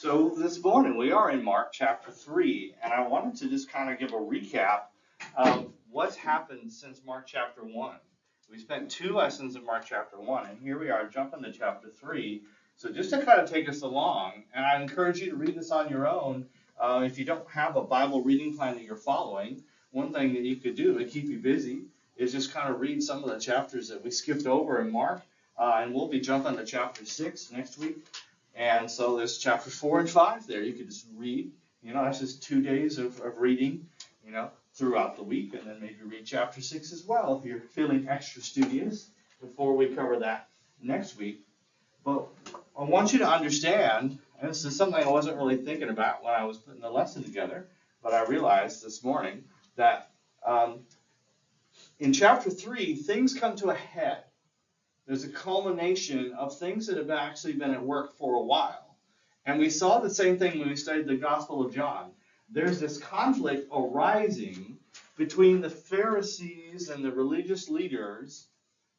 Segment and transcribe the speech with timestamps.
[0.00, 3.90] So this morning we are in Mark chapter 3, and I wanted to just kind
[3.90, 4.82] of give a recap
[5.36, 7.96] of what's happened since Mark chapter 1.
[8.48, 11.88] We spent two lessons in Mark chapter 1, and here we are jumping to chapter
[11.88, 12.40] 3.
[12.76, 15.72] So just to kind of take us along, and I encourage you to read this
[15.72, 16.46] on your own.
[16.78, 20.44] Uh, if you don't have a Bible reading plan that you're following, one thing that
[20.44, 21.86] you could do to keep you busy
[22.16, 25.22] is just kind of read some of the chapters that we skipped over in Mark,
[25.58, 27.96] uh, and we'll be jumping to chapter 6 next week.
[28.58, 30.62] And so there's chapter four and five there.
[30.62, 31.52] You could just read.
[31.80, 33.86] You know, that's just two days of, of reading,
[34.26, 35.54] you know, throughout the week.
[35.54, 39.10] And then maybe read chapter six as well if you're feeling extra studious
[39.40, 40.48] before we cover that
[40.82, 41.40] next week.
[42.04, 42.26] But
[42.76, 46.34] I want you to understand, and this is something I wasn't really thinking about when
[46.34, 47.68] I was putting the lesson together,
[48.02, 49.44] but I realized this morning
[49.76, 50.10] that
[50.44, 50.80] um,
[52.00, 54.24] in chapter three, things come to a head
[55.08, 58.94] there's a culmination of things that have actually been at work for a while.
[59.46, 62.10] And we saw the same thing when we studied the Gospel of John.
[62.50, 64.76] There's this conflict arising
[65.16, 68.48] between the Pharisees and the religious leaders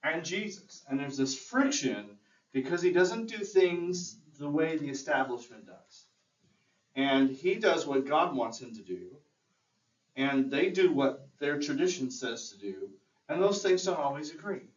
[0.04, 0.84] and Jesus.
[0.90, 2.18] And there's this friction
[2.54, 6.06] because he doesn't do things the way the establishment does.
[6.96, 9.16] And he does what God wants him to do.
[10.16, 12.90] And they do what their tradition says to do.
[13.30, 14.69] And those things don't always agree.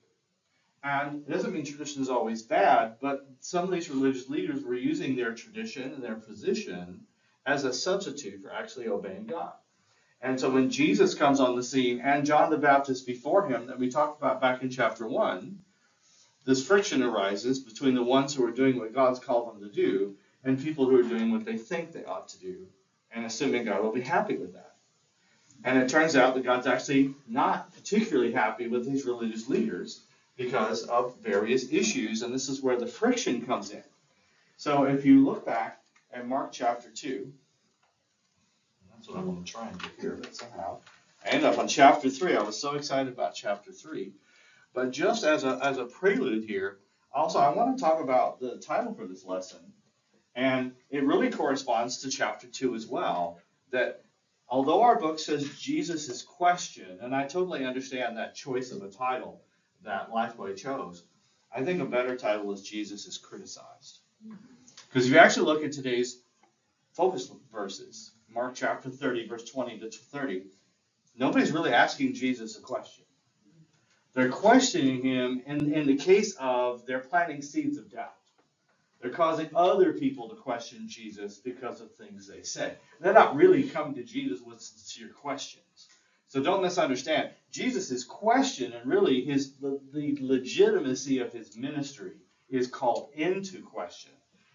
[0.84, 4.74] And it doesn't mean tradition is always bad, but some of these religious leaders were
[4.74, 7.06] using their tradition and their position
[7.46, 9.52] as a substitute for actually obeying God.
[10.20, 13.78] And so when Jesus comes on the scene and John the Baptist before him, that
[13.78, 15.58] we talked about back in chapter 1,
[16.44, 20.16] this friction arises between the ones who are doing what God's called them to do
[20.44, 22.66] and people who are doing what they think they ought to do,
[23.12, 24.74] and assuming God will be happy with that.
[25.64, 30.02] And it turns out that God's actually not particularly happy with these religious leaders
[30.42, 33.82] because of various issues, and this is where the friction comes in.
[34.56, 35.80] So if you look back
[36.12, 37.32] at Mark chapter 2,
[38.94, 40.78] that's what I'm going to try and do here, but somehow
[41.24, 42.36] I end up on chapter 3.
[42.36, 44.12] I was so excited about chapter 3.
[44.74, 46.78] But just as a, as a prelude here,
[47.12, 49.60] also I want to talk about the title for this lesson.
[50.34, 53.38] And it really corresponds to chapter 2 as well.
[53.70, 54.02] That
[54.48, 58.88] although our book says Jesus is questioned, and I totally understand that choice of a
[58.88, 59.42] title,
[59.84, 61.04] that Lifeway chose.
[61.54, 63.98] I think a better title is Jesus is criticized.
[64.24, 64.36] Mm-hmm.
[64.88, 66.20] Because if you actually look at today's
[66.92, 70.44] focus verses, Mark chapter 30, verse 20 to 30,
[71.16, 73.04] nobody's really asking Jesus a question.
[74.14, 78.14] They're questioning him in, in the case of they're planting seeds of doubt.
[79.00, 82.74] They're causing other people to question Jesus because of things they say.
[83.00, 85.61] They're not really coming to Jesus with sincere questions.
[86.32, 87.28] So don't misunderstand.
[87.50, 92.12] Jesus' question and really his the, the legitimacy of his ministry
[92.48, 94.12] is called into question.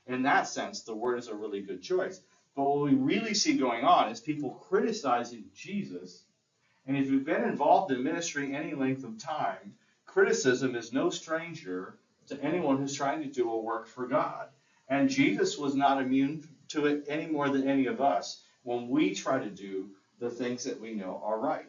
[0.08, 2.20] In that sense, the word is a really good choice.
[2.56, 6.24] But what we really see going on is people criticizing Jesus.
[6.88, 9.76] And if you've been involved in ministry any length of time,
[10.08, 14.48] criticism is no stranger to anyone who's trying to do a work for God.
[14.90, 19.14] And Jesus was not immune to it any more than any of us when we
[19.14, 21.66] try to do the things that we know are right.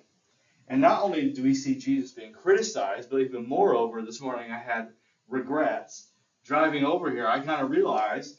[0.68, 4.58] And not only do we see Jesus being criticized, but even moreover, this morning I
[4.58, 4.88] had
[5.28, 6.08] regrets.
[6.44, 8.38] Driving over here, I kind of realized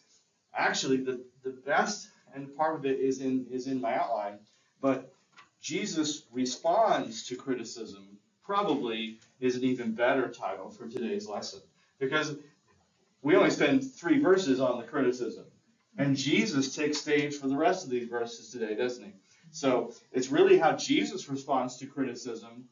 [0.54, 4.40] actually the, the best and part of it is in is in my outline,
[4.82, 5.12] but
[5.62, 8.20] Jesus responds to criticism
[8.50, 11.60] probably is an even better title for today's lesson.
[12.00, 12.36] Because
[13.22, 15.46] we only spend three verses on the criticism.
[16.00, 19.12] And Jesus takes stage for the rest of these verses today, doesn't he?
[19.52, 22.66] So it's really how Jesus responds to criticism.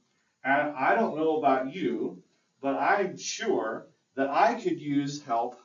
[0.43, 2.21] And I don't know about you,
[2.61, 5.59] but I'm sure that I could use help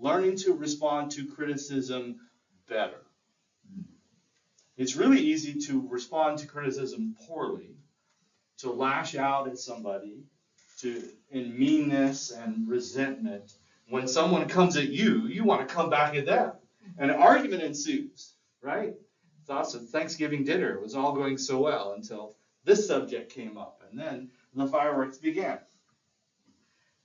[0.00, 2.16] learning to respond to criticism
[2.68, 3.00] better.
[4.76, 7.76] It's really easy to respond to criticism poorly,
[8.58, 10.24] to lash out at somebody,
[10.80, 13.52] to in meanness and resentment.
[13.88, 16.52] When someone comes at you, you want to come back at them.
[16.98, 18.94] And an argument ensues, right?
[19.46, 20.74] Thoughts of Thanksgiving dinner.
[20.74, 25.18] It was all going so well until this subject came up, and then the fireworks
[25.18, 25.58] began.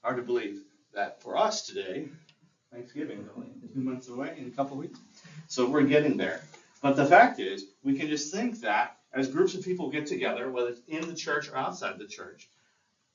[0.02, 0.62] Hard to believe
[0.94, 2.08] that for us today,
[2.72, 5.00] Thanksgiving is only two months away in a couple weeks.
[5.48, 6.42] So we're getting there.
[6.82, 10.50] But the fact is, we can just think that as groups of people get together,
[10.52, 12.48] whether it's in the church or outside the church,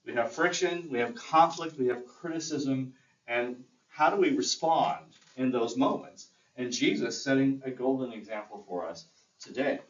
[0.05, 2.93] we have friction, we have conflict, we have criticism,
[3.27, 5.05] and how do we respond
[5.37, 6.27] in those moments?
[6.57, 9.07] And Jesus setting a golden example for us
[9.45, 9.81] today.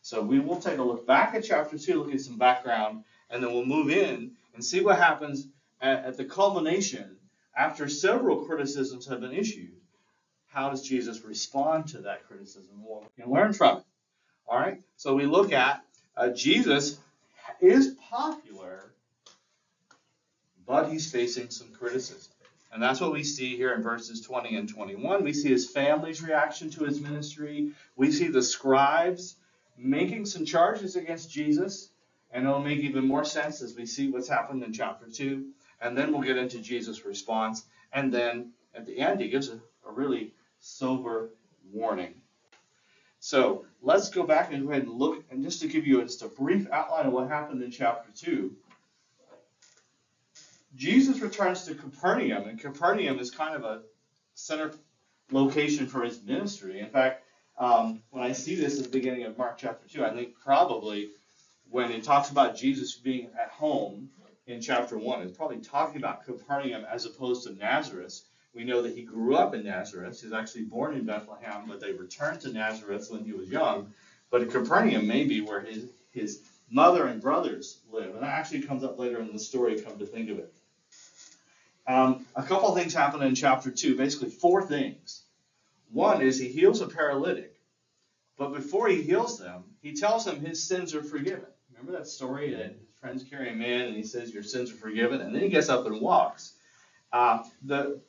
[0.00, 3.42] So we will take a look back at chapter 2, look at some background, and
[3.42, 5.46] then we'll move in and see what happens
[5.80, 7.16] at, at the culmination
[7.56, 9.72] after several criticisms have been issued.
[10.48, 12.82] how does Jesus respond to that criticism?
[12.84, 13.84] Well, we can learn from it.
[14.46, 14.82] All right?
[14.96, 15.84] So we look at
[16.16, 16.98] uh, Jesus
[17.60, 18.92] is popular,
[20.66, 22.32] but he's facing some criticism.
[22.72, 25.22] And that's what we see here in verses 20 and 21.
[25.22, 27.72] We see his family's reaction to his ministry.
[27.96, 29.36] We see the scribes
[29.76, 31.90] making some charges against Jesus.
[32.30, 35.50] And it'll make even more sense as we see what's happened in chapter 2.
[35.82, 37.66] And then we'll get into Jesus' response.
[37.92, 41.30] And then at the end, he gives a, a really sober
[41.70, 42.14] warning.
[43.20, 46.22] So let's go back and go ahead and look, and just to give you just
[46.22, 48.50] a brief outline of what happened in chapter 2.
[50.74, 53.82] Jesus returns to Capernaum, and Capernaum is kind of a
[54.34, 54.72] center
[55.30, 56.80] location for his ministry.
[56.80, 57.24] In fact,
[57.58, 61.10] um, when I see this at the beginning of Mark chapter 2, I think probably
[61.70, 64.10] when it talks about Jesus being at home
[64.46, 68.22] in chapter 1, it's probably talking about Capernaum as opposed to Nazareth,
[68.54, 70.20] we know that he grew up in Nazareth.
[70.20, 73.92] He was actually born in Bethlehem, but they returned to Nazareth when he was young.
[74.30, 78.14] But Capernaum may be where his, his mother and brothers live.
[78.14, 80.52] And that actually comes up later in the story, come to think of it.
[81.86, 85.22] Um, a couple of things happen in chapter 2, basically four things.
[85.90, 87.54] One is he heals a paralytic,
[88.38, 91.46] but before he heals them, he tells them his sins are forgiven.
[91.70, 94.76] Remember that story that his friends carry him in and he says, Your sins are
[94.76, 95.20] forgiven?
[95.20, 96.54] And then he gets up and walks.
[97.12, 98.00] Uh, the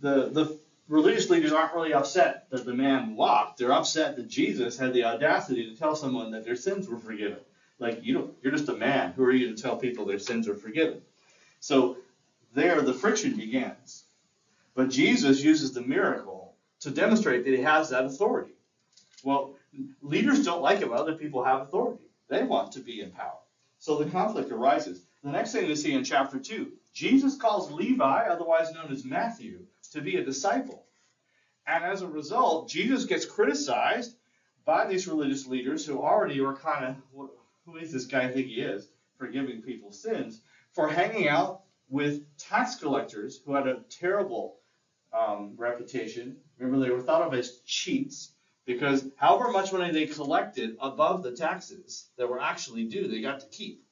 [0.00, 3.58] the, the religious leaders aren't really upset that the man walked.
[3.58, 7.38] They're upset that Jesus had the audacity to tell someone that their sins were forgiven.
[7.78, 9.12] Like you don't, you're just a man.
[9.12, 11.00] Who are you to tell people their sins are forgiven?
[11.60, 11.98] So
[12.54, 14.04] there, the friction begins.
[14.74, 18.52] But Jesus uses the miracle to demonstrate that he has that authority.
[19.24, 19.54] Well,
[20.02, 22.04] leaders don't like it when other people have authority.
[22.28, 23.38] They want to be in power.
[23.78, 25.02] So the conflict arises.
[25.22, 29.60] The next thing we see in chapter 2, Jesus calls Levi, otherwise known as Matthew,
[29.92, 30.84] to be a disciple.
[31.66, 34.14] And as a result, Jesus gets criticized
[34.64, 37.28] by these religious leaders who already are kind of,
[37.64, 38.88] who is this guy I think he is,
[39.18, 40.40] forgiving people's sins,
[40.72, 44.58] for hanging out with tax collectors who had a terrible
[45.12, 46.36] um, reputation.
[46.58, 48.32] Remember, they were thought of as cheats
[48.64, 53.40] because however much money they collected above the taxes that were actually due, they got
[53.40, 53.84] to keep.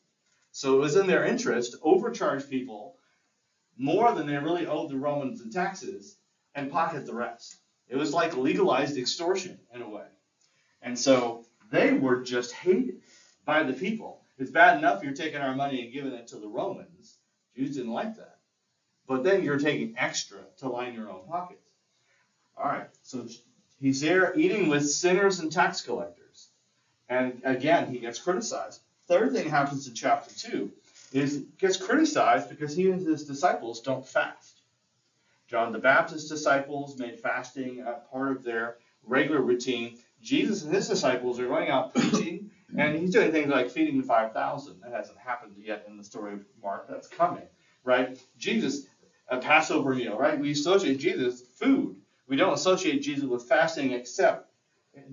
[0.51, 2.97] So it was in their interest to overcharge people
[3.77, 6.17] more than they really owed the Romans in taxes
[6.55, 7.57] and pocket the rest.
[7.89, 10.07] It was like legalized extortion in a way.
[10.83, 13.01] And so they were just hated
[13.45, 14.23] by the people.
[14.39, 17.14] It's bad enough you're taking our money and giving it to the Romans.
[17.57, 18.39] Jews didn't like that.
[19.07, 21.61] But then you're taking extra to line your own pockets.
[22.57, 23.27] All right, so
[23.81, 26.49] he's there eating with sinners and tax collectors.
[27.09, 28.81] And again, he gets criticized.
[29.07, 30.71] Third thing happens in chapter 2
[31.13, 34.61] is gets criticized because he and his disciples don't fast.
[35.47, 39.99] John the Baptist's disciples made fasting a part of their regular routine.
[40.23, 44.07] Jesus and his disciples are going out preaching, and he's doing things like feeding the
[44.07, 44.81] 5,000.
[44.83, 46.89] That hasn't happened yet in the story of Mark.
[46.89, 47.47] That's coming,
[47.85, 48.19] right?
[48.37, 48.87] Jesus,
[49.29, 50.39] a Passover meal, right?
[50.39, 51.97] We associate Jesus food.
[52.27, 54.51] We don't associate Jesus with fasting except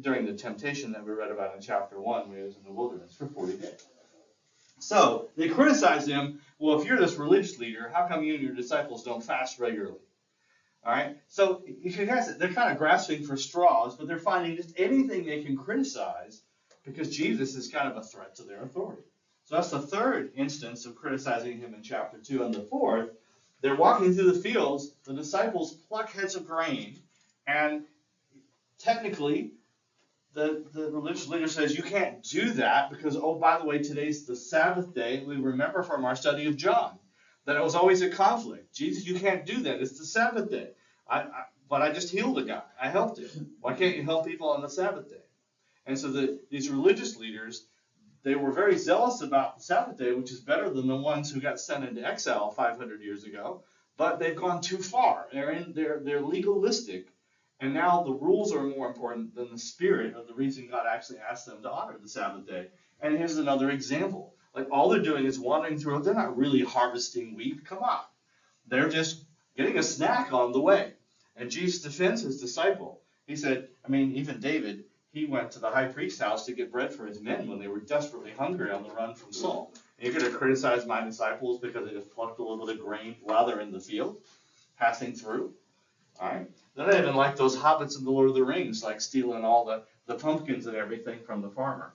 [0.01, 2.71] during the temptation that we read about in chapter 1 when he was in the
[2.71, 3.85] wilderness for 40 days.
[4.79, 6.41] So they criticize him.
[6.59, 9.99] Well, if you're this religious leader, how come you and your disciples don't fast regularly?
[10.83, 11.17] All right.
[11.27, 15.43] So you guess they're kind of grasping for straws, but they're finding just anything they
[15.43, 16.41] can criticize
[16.85, 19.03] because Jesus is kind of a threat to their authority.
[19.45, 22.43] So that's the third instance of criticizing him in chapter two.
[22.43, 23.09] And the fourth,
[23.61, 24.93] they're walking through the fields.
[25.03, 26.99] The disciples pluck heads of grain,
[27.47, 27.83] and
[28.79, 29.51] technically
[30.33, 34.25] the, the religious leader says you can't do that because, oh, by the way, today's
[34.25, 35.23] the Sabbath day.
[35.25, 36.97] We remember from our study of John
[37.45, 38.73] that it was always a conflict.
[38.73, 39.81] Jesus, you can't do that.
[39.81, 40.69] It's the Sabbath day.
[41.07, 42.61] I, I, but I just healed a guy.
[42.81, 43.51] I helped him.
[43.59, 45.20] Why can't you help people on the Sabbath day?
[45.85, 47.65] And so the, these religious leaders,
[48.23, 51.41] they were very zealous about the Sabbath day, which is better than the ones who
[51.41, 53.63] got sent into exile 500 years ago.
[53.97, 55.27] But they've gone too far.
[55.31, 57.07] They're in, they're they're legalistic
[57.61, 61.19] and now the rules are more important than the spirit of the reason God actually
[61.19, 62.69] asked them to honor the Sabbath day.
[62.99, 64.33] And here's another example.
[64.55, 67.63] Like all they're doing is wandering through, they're not really harvesting wheat.
[67.63, 67.99] Come on.
[68.67, 70.93] They're just getting a snack on the way.
[71.35, 73.01] And Jesus defends his disciple.
[73.27, 76.71] He said, I mean, even David, he went to the high priest's house to get
[76.71, 79.73] bread for his men when they were desperately hungry on the run from Saul.
[79.99, 82.85] And you're going to criticize my disciples because they just plucked a little bit of
[82.85, 84.17] grain while they're in the field,
[84.77, 85.53] passing through.
[86.19, 86.49] All right.
[86.75, 89.65] They're not even like those hobbits in the Lord of the Rings, like stealing all
[89.65, 91.91] the, the pumpkins and everything from the farmer.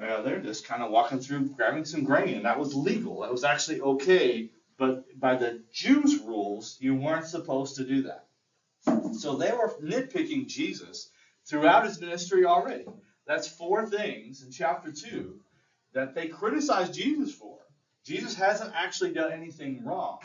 [0.00, 3.20] Uh, they're just kind of walking through, grabbing some grain, and that was legal.
[3.22, 8.26] That was actually okay, but by the Jews' rules, you weren't supposed to do that.
[9.14, 11.10] So they were nitpicking Jesus
[11.48, 12.84] throughout his ministry already.
[13.26, 15.40] That's four things in chapter 2
[15.94, 17.58] that they criticize Jesus for.
[18.04, 20.20] Jesus hasn't actually done anything wrong.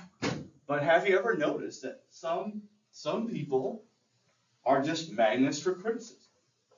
[0.68, 3.84] But have you ever noticed that some some people
[4.66, 6.18] are just magnets for criticism?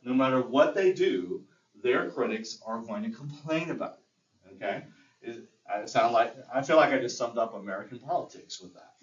[0.04, 1.44] No matter what they do,
[1.84, 4.56] their critics are going to complain about it.
[4.56, 4.84] Okay?
[5.22, 8.94] It, I sound like I feel like I just summed up American politics with that.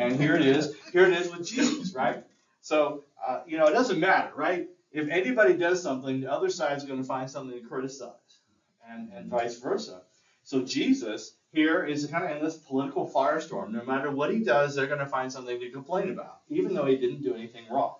[0.00, 0.74] And here it is.
[0.92, 2.24] Here it is with Jesus, right?
[2.60, 4.68] So uh, you know, it doesn't matter, right?
[4.92, 8.40] If anybody does something, the other side is going to find something to criticize,
[8.88, 10.02] and and vice versa.
[10.42, 13.70] So Jesus here is kind of in this political firestorm.
[13.70, 16.86] No matter what he does, they're going to find something to complain about, even though
[16.86, 17.96] he didn't do anything wrong.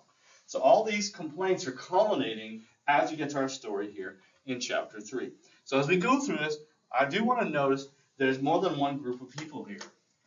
[0.47, 4.99] So all these complaints are culminating as we get to our story here in chapter
[4.99, 5.31] 3.
[5.63, 6.57] So as we go through this,
[6.91, 9.79] I do want to notice there's more than one group of people here.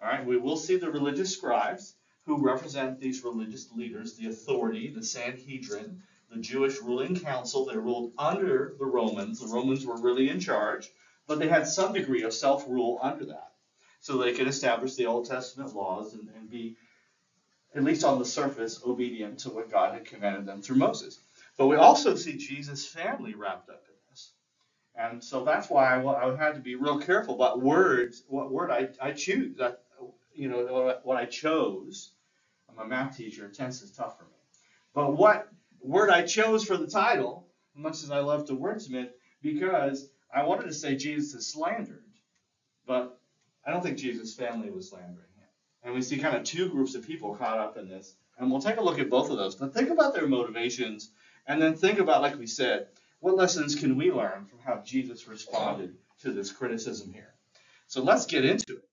[0.02, 1.94] All right, we will see the religious scribes
[2.26, 7.64] who represent these religious leaders, the authority, the Sanhedrin, the Jewish ruling council.
[7.64, 9.40] They ruled under the Romans.
[9.40, 10.90] The Romans were really in charge,
[11.26, 13.52] but they had some degree of self rule under that.
[14.00, 16.76] So they could establish the Old Testament laws and, and be
[17.74, 21.20] at least on the surface, obedient to what God had commanded them through Moses.
[21.56, 24.32] But we also see Jesus' family wrapped up in this.
[24.94, 28.70] And so that's why I, I had to be real careful about words, what word
[28.70, 29.58] I, I choose,
[30.34, 32.12] you know, what I chose.
[32.68, 34.30] I'm a math teacher, tense is tough for me.
[34.94, 35.48] But what
[35.84, 39.10] word I chose for the title, much as I love to wordsmith,
[39.42, 42.02] because I wanted to say Jesus is slandered,
[42.86, 43.20] but
[43.66, 45.18] I don't think Jesus' family was slandering.
[45.18, 45.48] Him.
[45.84, 48.14] And we see kind of two groups of people caught up in this.
[48.38, 49.54] And we'll take a look at both of those.
[49.54, 51.10] But think about their motivations
[51.46, 52.88] and then think about, like we said,
[53.20, 57.32] what lessons can we learn from how Jesus responded to this criticism here?
[57.86, 58.88] So let's get into it.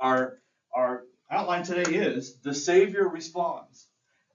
[0.00, 0.38] Our,
[0.74, 3.86] our outline today is the Savior responds.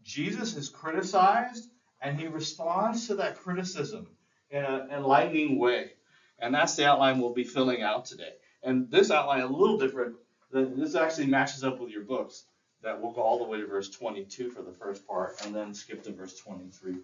[0.09, 1.69] Jesus is criticized
[2.01, 4.07] and he responds to that criticism
[4.49, 5.91] in an enlightening way.
[6.39, 8.33] And that's the outline we'll be filling out today.
[8.63, 10.15] And this outline a little different
[10.51, 12.45] this actually matches up with your books.
[12.81, 15.73] That we'll go all the way to verse 22 for the first part, and then
[15.73, 16.95] skip to verse 23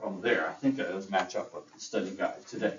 [0.00, 0.48] from there.
[0.48, 2.78] I think that does match up with the study guide today.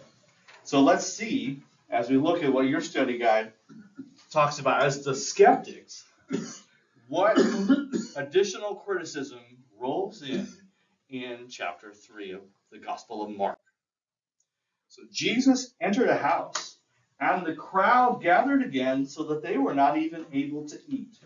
[0.63, 3.51] So let's see, as we look at what your study guide
[4.31, 6.05] talks about as the skeptics,
[7.09, 7.37] what
[8.15, 9.39] additional criticism
[9.79, 10.47] rolls in
[11.09, 12.41] in chapter 3 of
[12.71, 13.59] the Gospel of Mark.
[14.89, 16.77] So Jesus entered a house
[17.19, 21.17] and the crowd gathered again so that they were not even able to eat.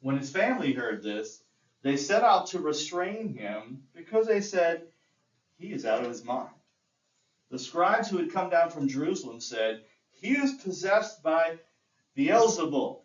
[0.00, 1.42] When his family heard this,
[1.82, 4.82] they set out to restrain him because they said,
[5.56, 6.50] He is out of his mind.
[7.50, 11.58] The scribes who had come down from Jerusalem said, He is possessed by
[12.16, 13.02] Beelzebul,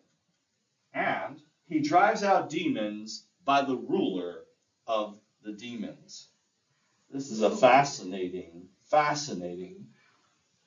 [0.93, 4.43] and he drives out demons by the ruler
[4.89, 6.27] of the demons.
[7.12, 9.86] This is a fascinating, fascinating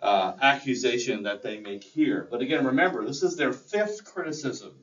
[0.01, 2.29] uh, accusation that they make here.
[2.31, 4.75] But again, remember, this is their fifth criticism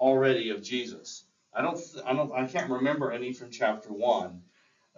[0.00, 1.24] already of Jesus.
[1.52, 4.40] I don't, I don't, I can't remember any from chapter one,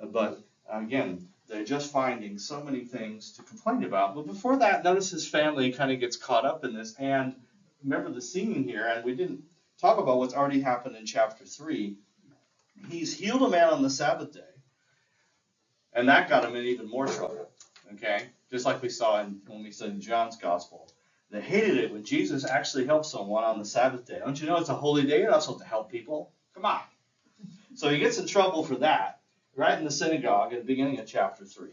[0.03, 0.39] but
[0.71, 4.15] again, they're just finding so many things to complain about.
[4.15, 6.95] But before that, notice his family kind of gets caught up in this.
[6.99, 7.35] And
[7.83, 9.43] remember the scene here, and we didn't
[9.81, 11.97] talk about what's already happened in chapter three.
[12.89, 14.41] He's healed a man on the Sabbath day,
[15.93, 17.51] and that got him in even more trouble.
[17.95, 20.89] Okay, just like we saw in, when we said in John's Gospel.
[21.31, 24.21] They hated it when Jesus actually helped someone on the Sabbath day.
[24.25, 25.21] Don't you know it's a holy day?
[25.21, 26.33] You're not supposed to help people.
[26.55, 26.81] Come on.
[27.75, 29.21] So he gets in trouble for that,
[29.57, 31.71] right in the synagogue at the beginning of chapter 3.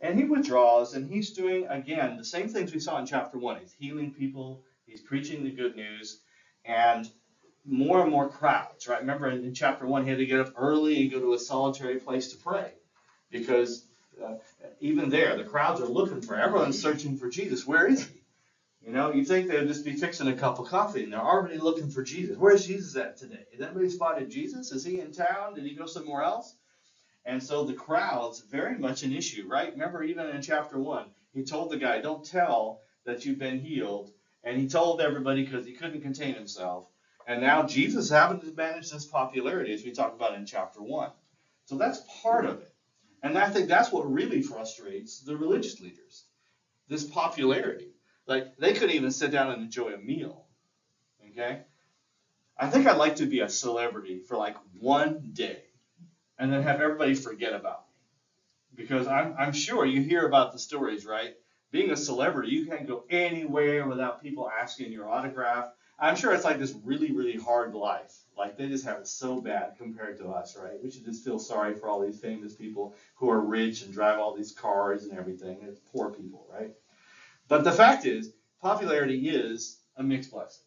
[0.00, 3.58] And he withdraws, and he's doing, again, the same things we saw in chapter 1.
[3.60, 6.20] He's healing people, he's preaching the good news,
[6.64, 7.08] and
[7.66, 9.00] more and more crowds, right?
[9.00, 11.38] Remember in, in chapter 1, he had to get up early and go to a
[11.38, 12.72] solitary place to pray
[13.30, 13.86] because
[14.24, 14.34] uh,
[14.80, 16.36] even there, the crowds are looking for.
[16.36, 17.66] Everyone's searching for Jesus.
[17.66, 18.20] Where is he?
[18.84, 21.56] You know, you think they'd just be fixing a cup of coffee, and they're already
[21.56, 22.36] looking for Jesus.
[22.36, 23.46] Where's Jesus at today?
[23.52, 24.72] Has anybody spotted Jesus?
[24.72, 25.54] Is he in town?
[25.54, 26.54] Did he go somewhere else?
[27.24, 29.72] And so the crowds, very much an issue, right?
[29.72, 34.12] Remember, even in chapter one, he told the guy, "Don't tell that you've been healed,"
[34.44, 36.86] and he told everybody because he couldn't contain himself.
[37.26, 41.10] And now Jesus having to manage this popularity, as we talked about in chapter one.
[41.64, 42.74] So that's part of it.
[43.22, 46.24] And I think that's what really frustrates the religious leaders
[46.88, 47.88] this popularity.
[48.26, 50.44] Like, they couldn't even sit down and enjoy a meal.
[51.30, 51.62] Okay?
[52.58, 55.62] I think I'd like to be a celebrity for like one day
[56.38, 58.84] and then have everybody forget about me.
[58.84, 61.34] Because I'm, I'm sure you hear about the stories, right?
[61.70, 65.70] Being a celebrity, you can't go anywhere without people asking your autograph.
[65.98, 69.40] I'm sure it's like this really, really hard life, Like they just have it so
[69.40, 70.82] bad compared to us, right?
[70.82, 74.18] We should just feel sorry for all these famous people who are rich and drive
[74.18, 75.58] all these cars and everything.
[75.62, 76.72] It's poor people, right?
[77.48, 80.64] But the fact is, popularity is a mixed blessing.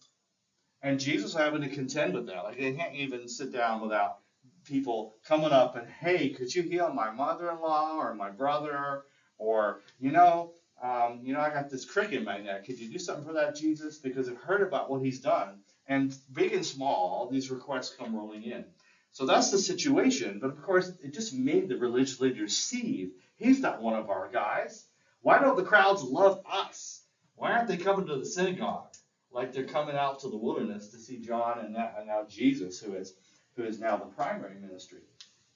[0.82, 2.44] And Jesus having to contend with that.
[2.44, 4.20] Like they can't even sit down without
[4.64, 9.04] people coming up and, hey, could you heal my mother-in-law or my brother?
[9.40, 12.66] Or, you know, um, you know, I got this crick in my neck.
[12.66, 13.98] Could you do something for that, Jesus?
[13.98, 15.60] Because I've heard about what he's done.
[15.88, 18.66] And big and small, all these requests come rolling in.
[19.12, 20.40] So that's the situation.
[20.40, 24.30] But of course, it just made the religious leaders see he's not one of our
[24.30, 24.86] guys.
[25.22, 27.04] Why don't the crowds love us?
[27.36, 28.88] Why aren't they coming to the synagogue
[29.32, 32.80] like they're coming out to the wilderness to see John and now, and now Jesus,
[32.80, 33.14] who is
[33.56, 35.02] who is now the primary ministry?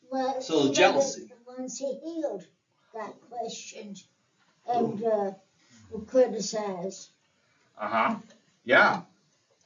[0.09, 1.29] Well, So jealousy.
[1.29, 2.45] The ones he healed
[2.93, 3.97] got questioned
[4.67, 5.31] and uh,
[5.91, 7.09] were criticized.
[7.77, 8.15] Uh huh.
[8.63, 9.01] Yeah.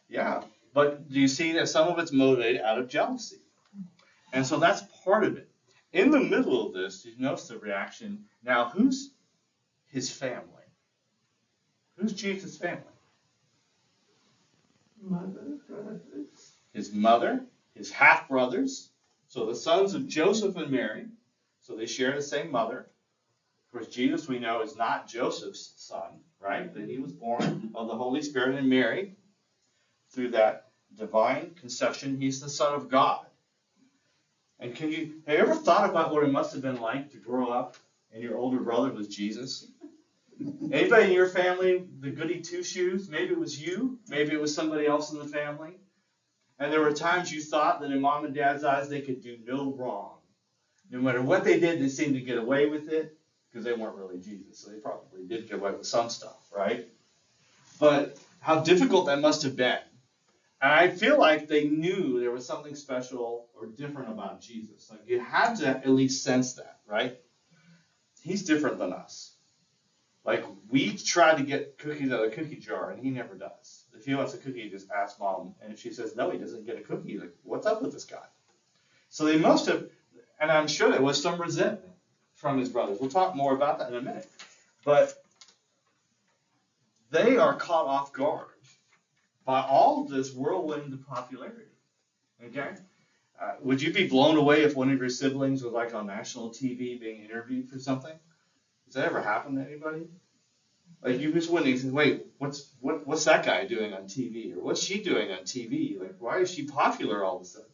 [0.09, 0.43] Yeah.
[0.73, 3.37] But do you see that some of it's motivated out of jealousy?
[4.33, 5.49] And so that's part of it.
[5.93, 8.25] In the middle of this, you notice the reaction.
[8.43, 9.11] Now, who's
[9.87, 10.63] his family?
[11.97, 12.83] Who's Jesus' family?
[15.01, 18.89] Mother, brothers, His mother, his half brothers.
[19.27, 21.05] So the sons of Joseph and Mary.
[21.61, 22.87] So they share the same mother.
[23.75, 26.73] Course, Jesus, we know, is not Joseph's son, right?
[26.73, 29.17] That he was born of the Holy Spirit and Mary.
[30.13, 30.67] Through that
[30.97, 33.25] divine conception, he's the Son of God.
[34.59, 37.17] And can you have you ever thought about what it must have been like to
[37.17, 37.75] grow up
[38.13, 39.67] and your older brother was Jesus?
[40.71, 43.09] Anybody in your family, the goody two shoes?
[43.09, 45.81] Maybe it was you, maybe it was somebody else in the family.
[46.59, 49.37] And there were times you thought that in mom and dad's eyes they could do
[49.45, 50.19] no wrong.
[50.89, 53.17] No matter what they did, they seemed to get away with it
[53.55, 54.57] because they weren't really Jesus.
[54.57, 56.89] So they probably did get away with some stuff, right?
[57.79, 59.79] But how difficult that must have been.
[60.61, 64.91] And I feel like they knew there was something special or different about Jesus.
[64.91, 67.17] Like you had to at least sense that, right?
[68.21, 69.35] He's different than us.
[70.25, 73.85] Like we try to get cookies out of the cookie jar, and he never does.
[73.97, 76.65] If he wants a cookie, just asks mom, and if she says no, he doesn't
[76.65, 77.17] get a cookie.
[77.19, 78.25] Like what's up with this guy?
[79.07, 79.87] So they must have,
[80.41, 81.94] and I'm sure there was some resentment
[82.35, 82.99] from his brothers.
[82.99, 84.29] We'll talk more about that in a minute.
[84.83, 85.13] But
[87.09, 88.47] they are caught off guard
[89.45, 91.71] by all this whirlwind of popularity.
[92.43, 92.75] Okay?
[93.39, 96.49] Uh, would you be blown away if one of your siblings was like on national
[96.49, 98.17] TV being interviewed for something?
[98.85, 100.07] Does that ever happen to anybody?
[101.03, 104.61] Like you just wouldn't say, wait, what's what what's that guy doing on TV or
[104.61, 105.99] what's she doing on TV?
[105.99, 107.69] Like why is she popular all of a sudden?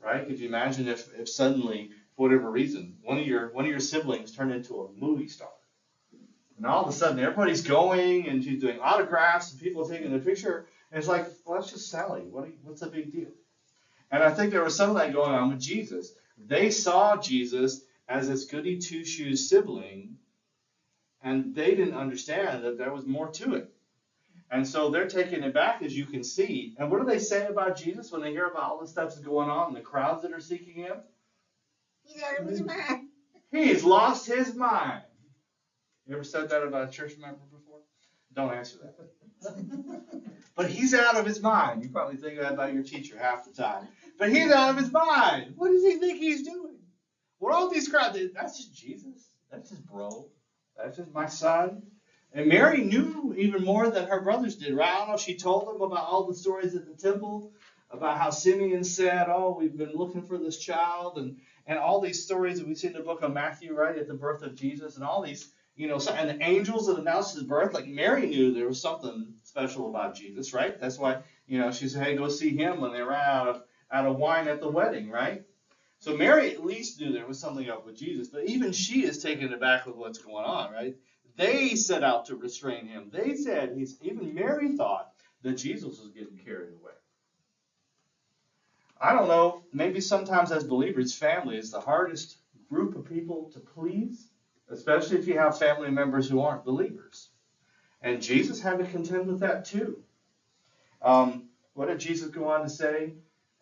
[0.00, 0.26] Right?
[0.26, 3.78] Could you imagine if, if suddenly, for whatever reason, one of your one of your
[3.78, 5.48] siblings turned into a movie star?
[6.56, 10.12] And all of a sudden everybody's going and she's doing autographs and people are taking
[10.12, 10.66] a picture.
[10.90, 12.22] And it's like, well, that's just Sally.
[12.22, 13.30] What what's the big deal?
[14.10, 16.12] And I think there was some of that going on with Jesus.
[16.36, 20.16] They saw Jesus as this goody two shoes sibling,
[21.22, 23.72] and they didn't understand that there was more to it.
[24.50, 26.74] And so they're taking it back, as you can see.
[26.78, 29.20] And what do they say about Jesus when they hear about all the stuff that's
[29.20, 30.96] going on and the crowds that are seeking him?
[32.08, 33.08] He's out of his mind.
[33.50, 35.02] He's lost his mind.
[36.06, 37.80] You ever said that about a church member before?
[38.34, 40.22] Don't answer that.
[40.56, 41.84] But he's out of his mind.
[41.84, 43.88] You probably think that about your teacher half the time.
[44.18, 45.54] But he's out of his mind.
[45.56, 46.78] What does he think he's doing?
[47.38, 48.18] What all these crowds?
[48.34, 49.28] That's just Jesus.
[49.50, 50.26] That's his bro.
[50.76, 51.82] That's just my son.
[52.32, 54.92] And Mary knew even more than her brothers did, right?
[54.92, 57.52] I don't know if she told them about all the stories at the temple,
[57.90, 61.38] about how Simeon said, Oh, we've been looking for this child, and,
[61.68, 64.14] and all these stories that we see in the book of Matthew, right, at the
[64.14, 67.74] birth of Jesus, and all these, you know, and the angels that announced his birth.
[67.74, 70.80] Like Mary knew there was something special about Jesus, right?
[70.80, 73.62] That's why, you know, she said, Hey, go see him when they ran out of,
[73.92, 75.44] out of wine at the wedding, right?
[76.00, 79.22] So Mary at least knew there was something up with Jesus, but even she is
[79.22, 80.96] taken aback with what's going on, right?
[81.36, 83.10] They set out to restrain him.
[83.12, 85.10] They said he's even Mary thought
[85.42, 86.92] that Jesus was getting carried away.
[89.00, 93.60] I don't know, maybe sometimes as believers, family is the hardest group of people to
[93.60, 94.28] please,
[94.68, 97.30] especially if you have family members who aren't believers.
[98.02, 100.02] And Jesus had to contend with that too.
[101.00, 103.14] Um, what did Jesus go on to say?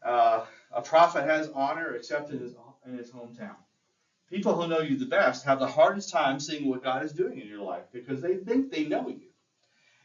[0.03, 2.55] Uh, a prophet has honor except in his,
[2.87, 3.57] in his hometown.
[4.29, 7.38] People who know you the best have the hardest time seeing what God is doing
[7.40, 9.29] in your life because they think they know you.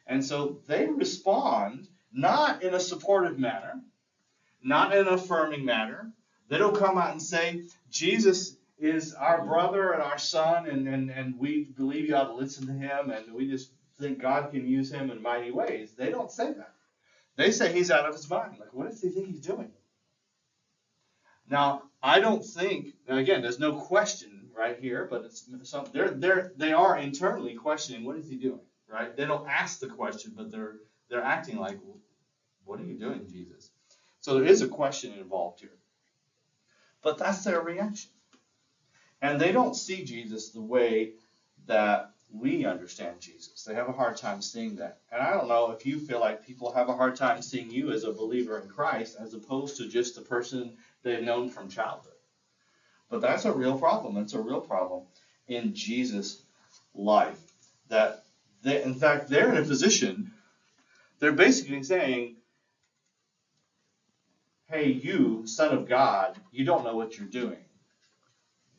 [0.08, 3.82] And so they respond not in a supportive manner,
[4.64, 6.12] not in an affirming manner.
[6.50, 11.10] They don't come out and say, Jesus is our brother and our son, and, and,
[11.10, 14.68] and we believe you ought to listen to him, and we just think God can
[14.68, 15.94] use him in mighty ways.
[15.96, 16.74] They don't say that.
[17.38, 18.58] They say he's out of his mind.
[18.60, 19.72] Like, what does he think he's doing?
[21.50, 26.52] Now, I don't think, again, there's no question right here, but it's some, they're, they're,
[26.58, 29.16] they are internally questioning what is he doing, right?
[29.16, 30.78] They don't ask the question, but they're,
[31.10, 31.78] they're acting like,
[32.66, 33.71] what are you doing, Jesus?
[34.22, 35.78] So there is a question involved here.
[37.02, 38.12] But that's their reaction.
[39.22, 41.14] And they don't see Jesus the way
[41.68, 43.64] that we understand Jesus.
[43.64, 45.00] They have a hard time seeing that.
[45.12, 47.92] And I don't know if you feel like people have a hard time seeing you
[47.92, 52.14] as a believer in Christ as opposed to just the person they've known from childhood.
[53.10, 54.18] But that's a real problem.
[54.18, 55.04] It's a real problem
[55.48, 56.42] in Jesus'
[56.96, 57.40] life.
[57.90, 58.24] That
[58.64, 60.32] they, in fact, they're in a position,
[61.20, 62.38] they're basically saying,
[64.72, 67.64] hey, you, son of God, you don't know what you're doing.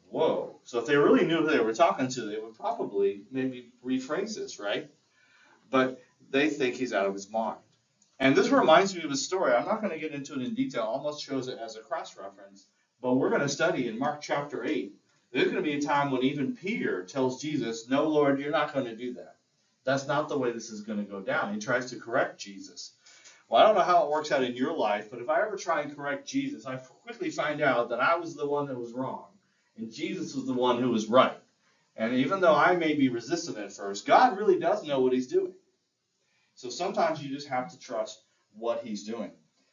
[0.09, 0.61] Whoa.
[0.65, 4.37] So if they really knew who they were talking to, they would probably maybe rephrase
[4.37, 4.91] this, right?
[5.71, 6.01] But
[6.31, 7.59] they think he's out of his mind.
[8.19, 9.53] And this reminds me of a story.
[9.53, 10.83] I'm not going to get into it in detail.
[10.83, 12.67] Almost chose it as a cross reference.
[13.01, 14.95] But we're going to study in Mark chapter 8.
[15.33, 18.73] There's going to be a time when even Peter tells Jesus, No, Lord, you're not
[18.73, 19.37] going to do that.
[19.85, 21.53] That's not the way this is going to go down.
[21.53, 22.93] He tries to correct Jesus.
[23.53, 25.59] Well, I don't know how it works out in your life, but if I ever
[25.59, 28.95] try and correct Jesus, I quickly find out that I was the one that was
[28.95, 29.27] wrong,
[29.77, 31.37] and Jesus was the one who was right.
[31.95, 35.27] And even though I may be resistant at first, God really does know what He's
[35.27, 35.53] doing.
[36.55, 38.23] So sometimes you just have to trust
[38.55, 39.33] what He's doing.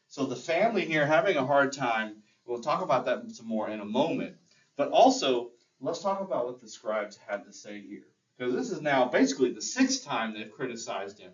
[0.09, 3.79] So the family here having a hard time, we'll talk about that some more in
[3.79, 4.35] a moment.
[4.75, 8.07] But also, let's talk about what the scribes had to say here.
[8.37, 11.31] Because this is now basically the sixth time they've criticized him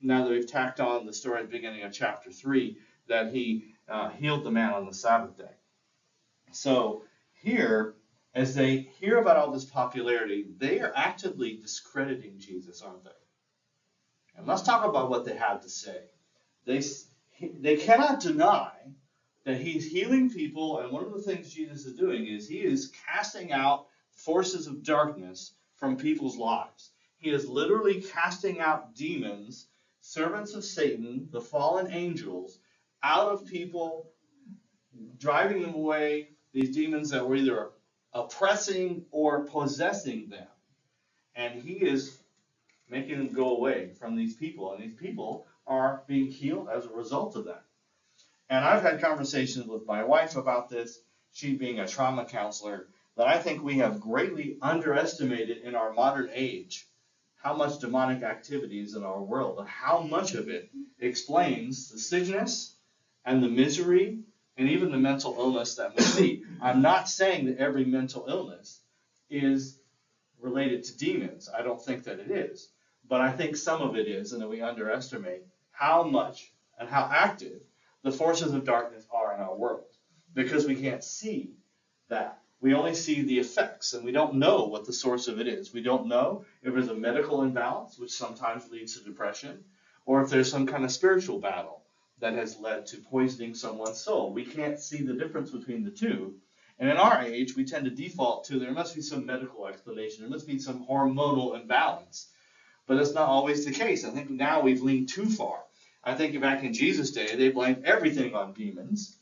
[0.00, 2.76] now that we've tacked on the story at the beginning of chapter 3
[3.08, 5.50] that he uh, healed the man on the Sabbath day.
[6.52, 7.94] So here,
[8.34, 13.10] as they hear about all this popularity, they are actively discrediting Jesus, aren't they?
[14.36, 16.02] And let's talk about what they have to say.
[16.64, 16.82] They,
[17.60, 18.70] they cannot deny
[19.44, 22.92] that he's healing people, and one of the things Jesus is doing is he is
[23.06, 26.90] casting out forces of darkness from people's lives.
[27.16, 29.66] He is literally casting out demons
[30.10, 32.58] servants of Satan, the fallen angels,
[33.00, 34.10] out of people,
[35.18, 37.70] driving them away, these demons that were either
[38.12, 40.48] oppressing or possessing them.
[41.36, 42.18] And he is
[42.88, 44.72] making them go away from these people.
[44.72, 47.62] And these people are being healed as a result of that.
[48.48, 50.98] And I've had conversations with my wife about this,
[51.32, 56.30] she being a trauma counselor, that I think we have greatly underestimated in our modern
[56.34, 56.89] age
[57.42, 61.98] how much demonic activity is in our world and how much of it explains the
[61.98, 62.76] sickness
[63.24, 64.18] and the misery
[64.56, 66.44] and even the mental illness that we see.
[66.60, 68.80] I'm not saying that every mental illness
[69.30, 69.78] is
[70.38, 71.48] related to demons.
[71.56, 72.68] I don't think that it is.
[73.08, 77.08] But I think some of it is, and that we underestimate how much and how
[77.10, 77.62] active
[78.02, 79.84] the forces of darkness are in our world
[80.34, 81.54] because we can't see
[82.08, 85.48] that we only see the effects and we don't know what the source of it
[85.48, 85.72] is.
[85.72, 89.64] We don't know if there's a medical imbalance, which sometimes leads to depression,
[90.04, 91.82] or if there's some kind of spiritual battle
[92.18, 94.32] that has led to poisoning someone's soul.
[94.32, 96.34] We can't see the difference between the two.
[96.78, 100.22] And in our age, we tend to default to there must be some medical explanation,
[100.22, 102.28] there must be some hormonal imbalance.
[102.86, 104.04] But that's not always the case.
[104.04, 105.60] I think now we've leaned too far.
[106.04, 109.16] I think back in Jesus' day, they blamed everything on demons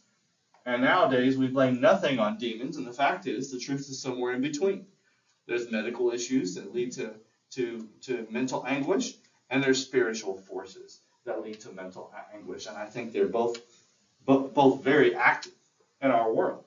[0.69, 4.35] and nowadays we blame nothing on demons, and the fact is the truth is somewhere
[4.35, 4.85] in between.
[5.47, 7.15] There's medical issues that lead to,
[7.53, 9.15] to, to mental anguish,
[9.49, 12.67] and there's spiritual forces that lead to mental anguish.
[12.67, 13.57] And I think they're both,
[14.27, 15.55] both, both very active
[16.03, 16.65] in our world.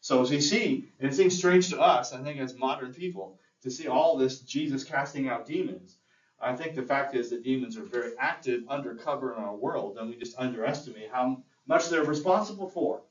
[0.00, 3.70] So as we see, it seems strange to us, I think, as modern people, to
[3.70, 5.98] see all this Jesus casting out demons.
[6.40, 10.08] I think the fact is that demons are very active undercover in our world, and
[10.08, 13.02] we just underestimate how much they're responsible for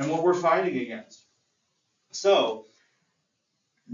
[0.00, 1.26] and what we're fighting against.
[2.10, 2.64] So,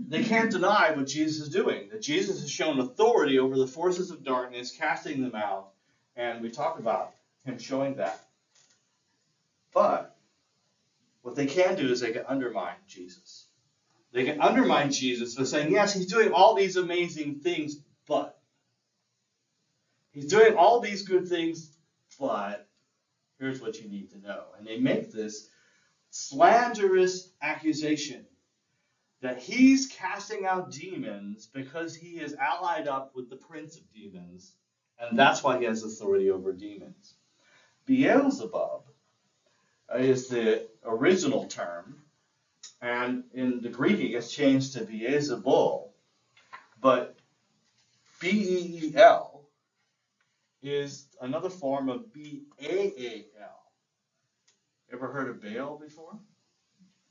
[0.08, 4.10] they can't deny what Jesus is doing, that Jesus has shown authority over the forces
[4.10, 5.70] of darkness, casting them out,
[6.14, 7.14] and we talk about
[7.44, 8.20] him showing that.
[9.74, 10.16] But
[11.22, 13.46] what they can do is they can undermine Jesus.
[14.12, 18.38] They can undermine Jesus by saying, yes, he's doing all these amazing things, but
[20.12, 21.72] he's doing all these good things,
[22.20, 22.68] but
[23.40, 24.44] here's what you need to know.
[24.56, 25.48] And they make this
[26.16, 28.24] slanderous accusation
[29.20, 34.54] that he's casting out demons because he is allied up with the prince of demons,
[34.98, 37.14] and that's why he has authority over demons.
[37.84, 38.82] Beelzebub
[39.98, 42.00] is the original term,
[42.80, 45.90] and in the Greek it gets changed to Beelzebul,
[46.80, 47.18] but
[48.20, 49.48] B E E L
[50.62, 53.55] is another form of B A A L.
[54.96, 56.18] Ever heard of Baal before?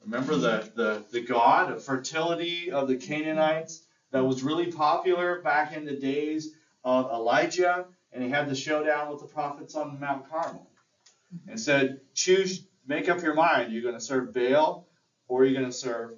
[0.04, 5.78] Remember the, the, the god of fertility of the Canaanites that was really popular back
[5.78, 10.28] in the days of Elijah, and he had the showdown with the prophets on Mount
[10.32, 10.68] Carmel.
[11.48, 13.72] And said, choose, make up your mind.
[13.72, 14.88] You're going to serve Baal
[15.28, 16.14] or you're going to serve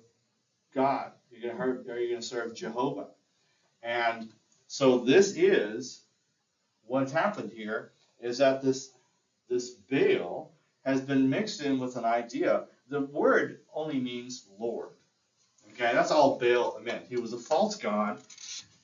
[0.73, 1.12] God.
[1.30, 3.08] You're going to hurt, or you're going to serve Jehovah.
[3.84, 4.30] And
[4.67, 6.01] so this is
[6.86, 8.89] what's happened here is that this
[9.49, 10.53] this Baal
[10.88, 12.63] has been mixed in with an idea.
[12.88, 14.91] The word only means Lord.
[15.73, 17.06] Okay, that's all Baal meant.
[17.10, 18.21] He was a false god.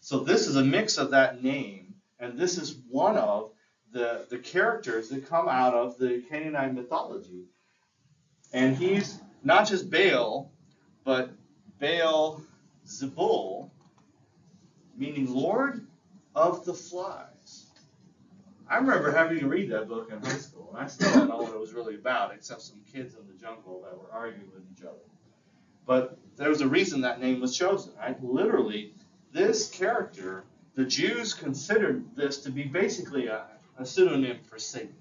[0.02, 3.52] So this is a mix of that name, and this is one of
[3.94, 7.46] the, the characters that come out of the Canaanite mythology.
[8.52, 10.52] And he's not just Baal,
[11.06, 11.32] but
[11.80, 12.42] Baal
[12.86, 13.70] Zebub,
[14.98, 15.88] meaning Lord
[16.36, 17.63] of the Flies.
[18.74, 21.38] I remember having to read that book in high school, and I still don't know
[21.38, 24.64] what it was really about, except some kids in the jungle that were arguing with
[24.76, 24.98] each other.
[25.86, 27.94] But there was a reason that name was chosen.
[28.00, 28.18] Right?
[28.24, 28.96] Literally,
[29.32, 33.46] this character, the Jews considered this to be basically a,
[33.78, 34.96] a pseudonym for Satan.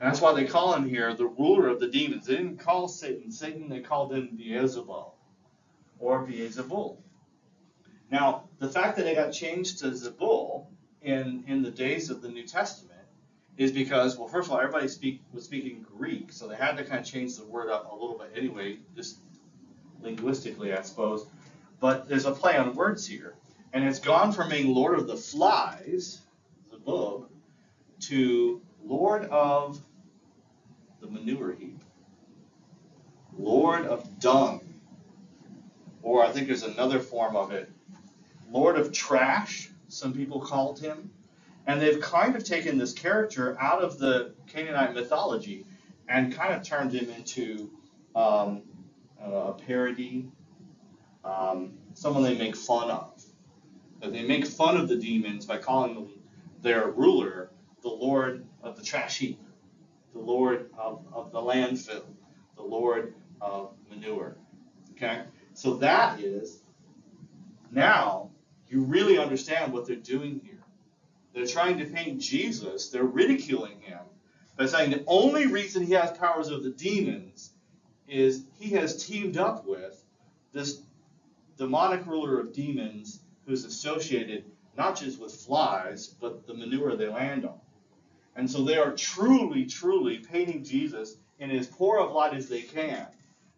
[0.00, 2.24] And that's why they call him here the ruler of the demons.
[2.24, 5.12] They didn't call Satan Satan, they called him Beelzebub
[5.98, 6.96] or Beelzebul.
[8.10, 10.68] Now, the fact that it got changed to Zebul
[11.04, 12.94] in, in the days of the New Testament
[13.56, 16.84] is because, well, first of all, everybody speak, was speaking Greek, so they had to
[16.84, 19.18] kind of change the word up a little bit anyway, just
[20.02, 21.26] linguistically, I suppose.
[21.78, 23.34] But there's a play on words here.
[23.72, 26.20] And it's gone from being Lord of the Flies,
[26.70, 27.28] Zebub,
[28.00, 29.80] to Lord of
[31.00, 31.80] the manure heap,
[33.36, 34.60] Lord of dung,
[36.02, 37.70] or I think there's another form of it,
[38.50, 41.10] Lord of trash, some people called him.
[41.66, 45.64] And they've kind of taken this character out of the Canaanite mythology
[46.08, 47.70] and kind of turned him into
[48.14, 48.62] um,
[49.18, 50.28] a parody,
[51.24, 53.24] um, someone they make fun of.
[54.00, 56.10] That they make fun of the demons by calling them
[56.60, 57.50] their ruler
[57.82, 59.40] the Lord of the trash heap,
[60.12, 62.04] the Lord of, of the landfill,
[62.56, 64.36] the Lord of manure.
[64.92, 65.22] Okay?
[65.54, 66.62] So that is
[67.70, 68.30] now
[68.74, 70.58] you really understand what they're doing here.
[71.32, 74.00] They're trying to paint Jesus, they're ridiculing him
[74.56, 77.52] by saying the only reason he has powers over the demons
[78.08, 80.04] is he has teamed up with
[80.52, 80.80] this
[81.56, 84.44] demonic ruler of demons who's associated
[84.76, 87.60] not just with flies, but the manure they land on.
[88.34, 92.62] And so they are truly, truly painting Jesus in as poor of light as they
[92.62, 93.06] can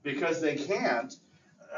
[0.03, 1.15] because they can't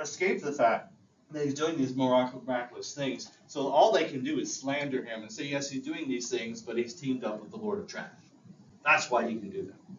[0.01, 0.92] escape the fact
[1.30, 3.30] that he's doing these miraculous things.
[3.46, 6.62] So all they can do is slander him and say, yes, he's doing these things,
[6.62, 8.06] but he's teamed up with the Lord of Trash.
[8.84, 9.96] That's why he can do that.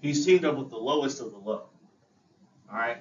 [0.00, 1.64] He's teamed up with the lowest of the low.
[2.70, 2.98] All right?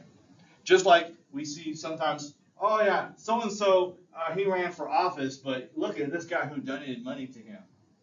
[0.64, 3.98] Just like we see sometimes, oh yeah, so and so,
[4.36, 7.60] he ran for office, but look at this guy who donated money to him,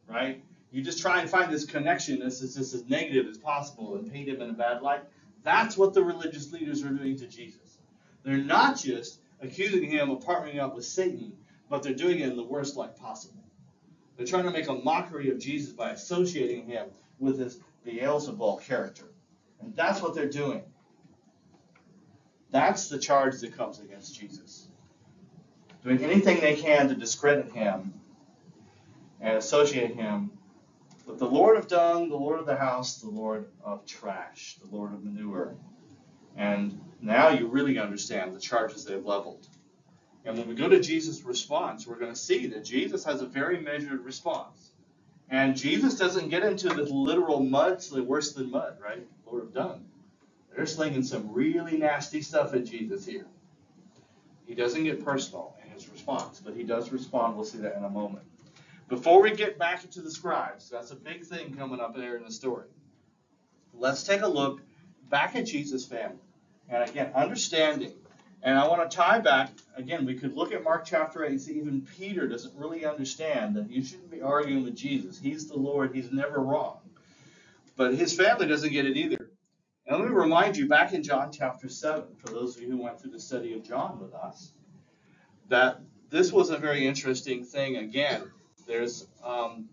[0.09, 0.45] right?
[0.71, 4.29] You just try and find this connection that's just as negative as possible and paint
[4.29, 5.01] him in a bad light.
[5.43, 7.79] That's what the religious leaders are doing to Jesus.
[8.23, 11.33] They're not just accusing him of partnering up with Satan,
[11.69, 13.43] but they're doing it in the worst light possible.
[14.17, 19.07] They're trying to make a mockery of Jesus by associating him with this Beelzebul character.
[19.61, 20.63] And that's what they're doing.
[22.51, 24.69] That's the charge that comes against Jesus.
[25.83, 27.93] Doing anything they can to discredit him
[29.21, 30.31] and associate him
[31.07, 34.75] with the Lord of dung, the Lord of the house, the Lord of trash, the
[34.75, 35.57] Lord of manure.
[36.37, 39.47] And now you really understand the charges they've leveled.
[40.25, 43.27] And when we go to Jesus' response, we're going to see that Jesus has a
[43.27, 44.71] very measured response.
[45.29, 49.07] And Jesus doesn't get into the literal mud, so worse than mud, right?
[49.27, 49.85] Lord of dung.
[50.55, 53.27] They're slinging some really nasty stuff at Jesus here.
[54.47, 57.37] He doesn't get personal in his response, but he does respond.
[57.37, 58.25] We'll see that in a moment.
[58.89, 62.25] Before we get back into the scribes, that's a big thing coming up there in
[62.25, 62.69] the story.
[63.75, 64.61] Let's take a look
[65.11, 66.19] back at Jesus' family.
[66.69, 67.93] And again, understanding.
[68.43, 71.41] And I want to tie back, again, we could look at Mark chapter 8 and
[71.41, 75.19] see even Peter doesn't really understand that you shouldn't be arguing with Jesus.
[75.19, 76.79] He's the Lord, he's never wrong.
[77.77, 79.31] But his family doesn't get it either.
[79.87, 82.83] And let me remind you, back in John chapter 7, for those of you who
[82.83, 84.53] went through the study of John with us,
[85.49, 87.77] that this was a very interesting thing.
[87.77, 88.31] Again,
[88.67, 89.69] there's um,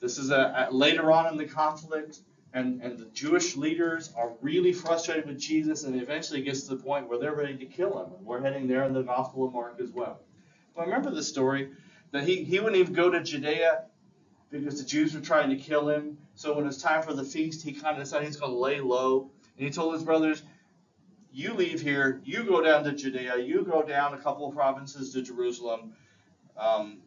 [0.00, 2.18] this is a, a, later on in the conflict,
[2.54, 6.82] and, and the Jewish leaders are really frustrated with Jesus, and eventually gets to the
[6.82, 8.12] point where they're ready to kill him.
[8.16, 10.20] And we're heading there in the Gospel of Mark as well.
[10.76, 11.70] But remember the story
[12.12, 13.84] that he, he wouldn't even go to Judea
[14.50, 16.16] because the Jews were trying to kill him.
[16.36, 18.58] So when it was time for the feast, he kind of decided he's going to
[18.58, 20.42] lay low and he told his brothers,
[21.32, 25.12] you leave here, you go down to Judea, you go down a couple of provinces
[25.12, 25.94] to Jerusalem,
[26.56, 26.98] um,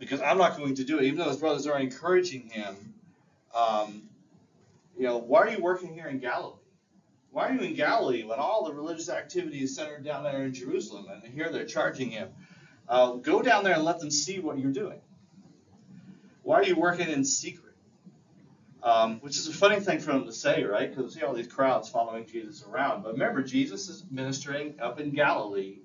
[0.00, 1.04] because I'm not going to do it.
[1.04, 2.94] Even though his brothers are encouraging him,
[3.54, 4.08] um,
[4.96, 6.54] you know, why are you working here in Galilee?
[7.30, 10.54] Why are you in Galilee when all the religious activity is centered down there in
[10.54, 11.06] Jerusalem?
[11.12, 12.30] And here they're charging him.
[12.88, 15.00] Uh, go down there and let them see what you're doing.
[16.42, 17.74] Why are you working in secret?
[18.82, 20.94] Um, which is a funny thing for him to say, right?
[20.94, 23.02] Because see all these crowds following Jesus around.
[23.02, 25.80] But remember, Jesus is ministering up in Galilee,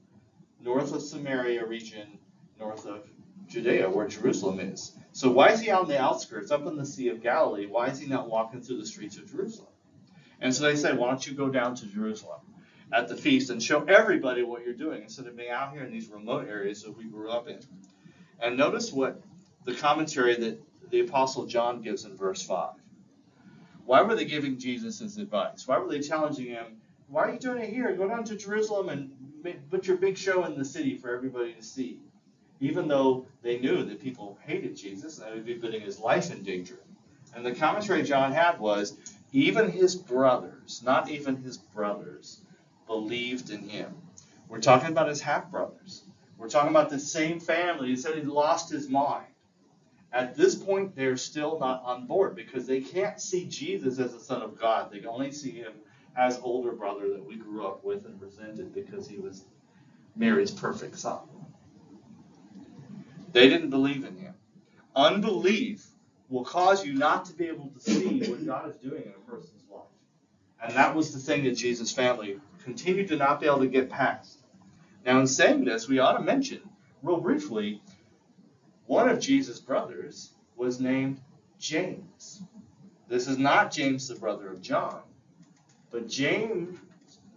[0.64, 2.20] north of Samaria region,
[2.60, 3.08] north of
[3.52, 4.94] Judea, where Jerusalem is.
[5.12, 7.66] So why is he out on the outskirts, up in the Sea of Galilee?
[7.66, 9.68] Why is he not walking through the streets of Jerusalem?
[10.40, 12.40] And so they said, why don't you go down to Jerusalem
[12.94, 15.92] at the feast and show everybody what you're doing instead of being out here in
[15.92, 17.60] these remote areas that we grew up in.
[18.40, 19.22] And notice what
[19.66, 22.72] the commentary that the Apostle John gives in verse 5.
[23.86, 25.68] Why were they giving Jesus his advice?
[25.68, 26.78] Why were they challenging him?
[27.08, 27.94] Why are you doing it here?
[27.96, 31.62] Go down to Jerusalem and put your big show in the city for everybody to
[31.62, 32.00] see.
[32.62, 36.32] Even though they knew that people hated Jesus and they would be putting his life
[36.32, 36.80] in danger.
[37.36, 38.96] And the commentary John had was
[39.34, 42.42] even his brothers, not even his brothers,
[42.88, 43.96] believed in him.
[44.48, 46.04] We're talking about his half brothers.
[46.38, 47.90] We're talking about the same family.
[47.90, 49.26] He said he lost his mind.
[50.14, 54.20] At this point, they're still not on board because they can't see Jesus as the
[54.20, 54.92] Son of God.
[54.92, 55.72] They can only see him
[56.18, 59.46] as older brother that we grew up with and resented because he was
[60.16, 61.20] Mary's perfect son.
[63.32, 64.34] They didn't believe in him.
[64.96, 65.86] Unbelief
[66.30, 69.32] will cause you not to be able to see what God is doing in a
[69.32, 69.84] person's life.
[70.62, 73.90] And that was the thing that Jesus' family continued to not be able to get
[73.90, 74.40] past.
[75.06, 76.62] Now, in saying this, we ought to mention,
[77.02, 77.82] real briefly,
[78.86, 81.20] one of Jesus' brothers was named
[81.60, 82.44] James.
[83.08, 85.02] This is not James, the brother of John,
[85.90, 86.78] but James,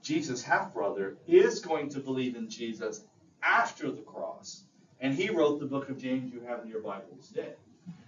[0.02, 3.04] Jesus' half brother, is going to believe in Jesus
[3.42, 4.64] after the cross.
[5.04, 7.52] And he wrote the book of James you have in your Bibles today.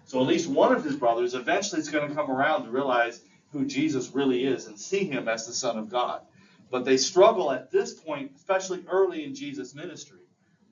[0.06, 3.20] So at least one of his brothers eventually is going to come around to realize
[3.52, 6.22] who Jesus really is and see him as the Son of God.
[6.70, 10.20] But they struggle at this point, especially early in Jesus' ministry.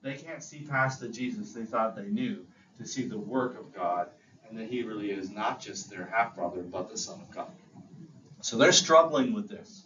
[0.00, 2.46] They can't see past the Jesus they thought they knew
[2.78, 4.08] to see the work of God
[4.48, 7.52] and that he really is not just their half brother, but the Son of God.
[8.40, 9.82] So they're struggling with this.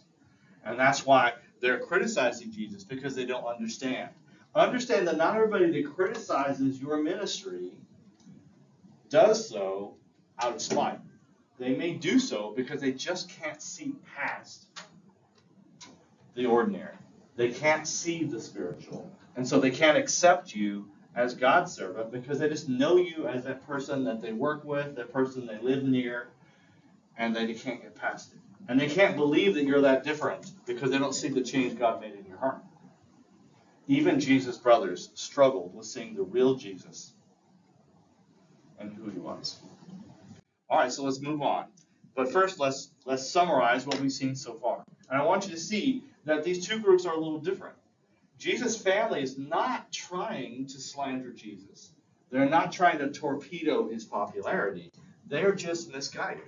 [0.63, 4.11] And that's why they're criticizing Jesus because they don't understand.
[4.55, 7.71] Understand that not everybody that criticizes your ministry
[9.09, 9.95] does so
[10.41, 10.99] out of spite.
[11.59, 14.67] They may do so because they just can't see past
[16.35, 16.95] the ordinary.
[17.35, 19.11] They can't see the spiritual.
[19.35, 23.43] And so they can't accept you as God's servant because they just know you as
[23.43, 26.29] that person that they work with, that person they live near,
[27.17, 28.39] and they can't get past it.
[28.67, 32.01] And they can't believe that you're that different because they don't see the change God
[32.01, 32.18] made.
[33.89, 37.11] Even Jesus' brothers struggled with seeing the real Jesus
[38.79, 39.59] and who he was.
[40.69, 41.65] All right, so let's move on.
[42.15, 44.83] But first, let's let's summarize what we've seen so far.
[45.09, 47.75] And I want you to see that these two groups are a little different.
[48.37, 51.91] Jesus' family is not trying to slander Jesus.
[52.29, 54.91] They're not trying to torpedo his popularity.
[55.25, 56.43] They're just misguided.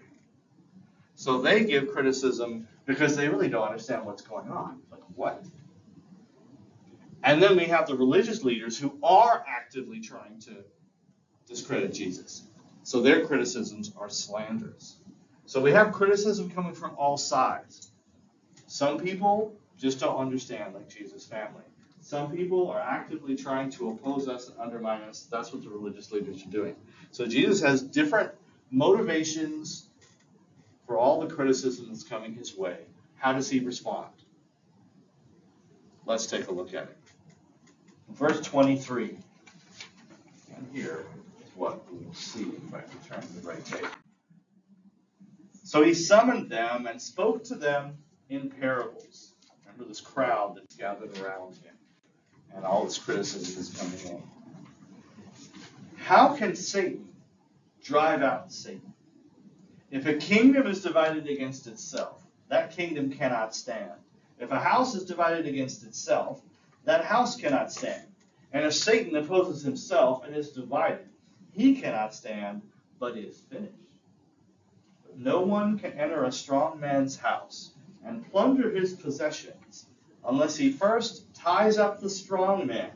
[1.16, 4.80] So they give criticism because they really don't understand what's going on.
[4.92, 5.44] Like, what?
[7.24, 10.64] And then we have the religious leaders who are actively trying to
[11.48, 12.44] discredit Jesus.
[12.84, 14.98] So their criticisms are slanders.
[15.46, 17.92] So we have criticism coming from all sides.
[18.68, 21.64] Some people just don't understand, like Jesus' family.
[22.02, 25.28] Some people are actively trying to oppose us and undermine us.
[25.30, 26.76] That's what the religious leaders are doing.
[27.12, 28.32] So Jesus has different
[28.72, 29.88] motivations
[30.88, 32.78] for all the criticism that's coming his way.
[33.16, 34.10] How does he respond?
[36.06, 36.98] Let's take a look at it.
[38.14, 39.18] Verse 23.
[40.56, 41.06] And here
[41.44, 43.90] is what we will see if I can turn to the right page.
[45.64, 47.98] So he summoned them and spoke to them
[48.30, 49.34] in parables.
[49.64, 51.76] Remember this crowd that's gathered around him
[52.56, 54.24] and all this criticism is coming in.
[55.98, 57.08] How can Satan
[57.84, 58.94] drive out Satan?
[59.92, 63.92] If a kingdom is divided against itself, that kingdom cannot stand.
[64.40, 66.42] If a house is divided against itself,
[66.86, 68.04] that house cannot stand.
[68.54, 71.08] And if Satan opposes himself and is divided,
[71.52, 72.62] he cannot stand,
[73.00, 73.74] but is finished.
[75.16, 77.72] No one can enter a strong man's house
[78.06, 79.86] and plunder his possessions
[80.26, 82.92] unless he first ties up the strong man.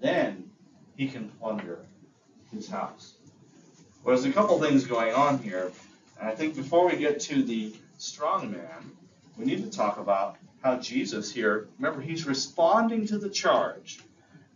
[0.00, 0.50] Then
[0.96, 1.80] he can plunder
[2.52, 3.14] his house.
[4.02, 5.72] Well, there's a couple things going on here.
[6.20, 8.92] And I think before we get to the strong man,
[9.36, 14.00] we need to talk about how Jesus here, remember, he's responding to the charge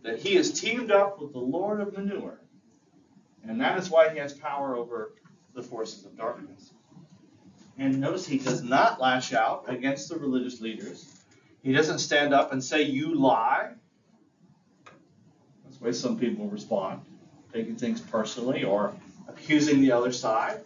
[0.03, 2.39] that he has teamed up with the Lord of manure.
[3.47, 5.13] And that is why he has power over
[5.53, 6.71] the forces of darkness.
[7.77, 11.23] And notice he does not lash out against the religious leaders.
[11.63, 13.71] He doesn't stand up and say, You lie.
[15.63, 17.01] That's the way some people respond,
[17.53, 18.93] taking things personally or
[19.27, 20.61] accusing the other side.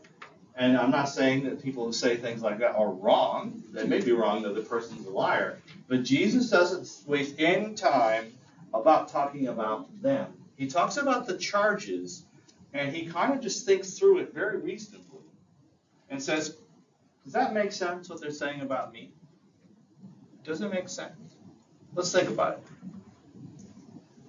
[0.57, 3.61] And I'm not saying that people who say things like that are wrong.
[3.71, 5.59] They may be wrong that the person's a liar.
[5.89, 8.33] But Jesus doesn't waste any time
[8.81, 10.33] about talking about them.
[10.55, 12.25] He talks about the charges,
[12.73, 15.21] and he kind of just thinks through it very reasonably
[16.09, 16.57] and says,
[17.23, 19.11] Does that make sense what they're saying about me?
[20.43, 21.35] Does it make sense?
[21.93, 22.63] Let's think about it.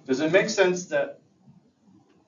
[0.05, 1.19] Does it make sense that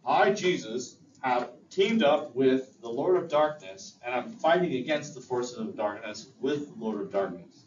[0.05, 5.21] I, Jesus, have teamed up with the Lord of Darkness, and I'm fighting against the
[5.21, 7.65] forces of darkness with the Lord of Darkness.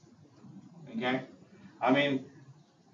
[0.96, 1.22] Okay?
[1.80, 2.24] I mean,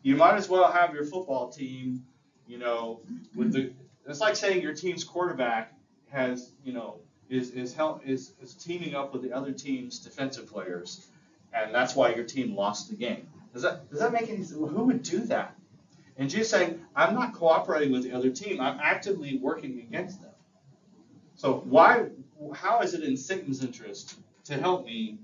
[0.09, 2.03] you might as well have your football team,
[2.47, 3.01] you know,
[3.35, 3.73] with the.
[4.07, 5.75] It's like saying your team's quarterback
[6.11, 6.97] has, you know,
[7.29, 11.07] is is help is is teaming up with the other team's defensive players,
[11.53, 13.29] and that's why your team lost the game.
[13.53, 14.53] Does that does that make any sense?
[14.53, 15.55] Who would do that?
[16.17, 18.63] And Jesus saying, I'm not cooperating with the other team.
[18.63, 20.33] I'm actively working against them.
[21.35, 22.07] So why?
[22.55, 25.19] How is it in Satan's interest to help me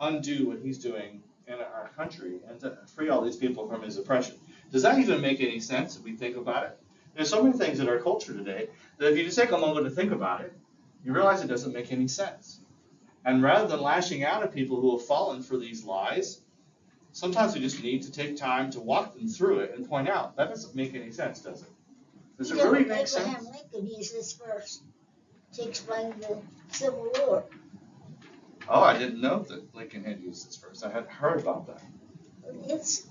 [0.00, 3.96] undo what he's doing in our country and to free all these people from his
[3.98, 4.36] oppression?
[4.72, 6.78] Does that even make any sense if we think about it?
[7.14, 8.68] There's so many things in our culture today
[8.98, 10.52] that if you just take a moment to think about it,
[11.04, 12.60] you realize it doesn't make any sense.
[13.24, 16.40] And rather than lashing out at people who have fallen for these lies,
[17.12, 20.36] sometimes we just need to take time to walk them through it and point out
[20.36, 21.68] that doesn't make any sense, does it?
[22.36, 23.44] Does it really make Abraham sense?
[23.44, 24.82] Lincoln used this verse
[25.52, 26.38] to explain the
[26.72, 27.44] Civil War.
[28.68, 30.82] Oh, I didn't know that Lincoln had used this verse.
[30.82, 31.82] I hadn't heard about that.
[32.66, 33.06] It's,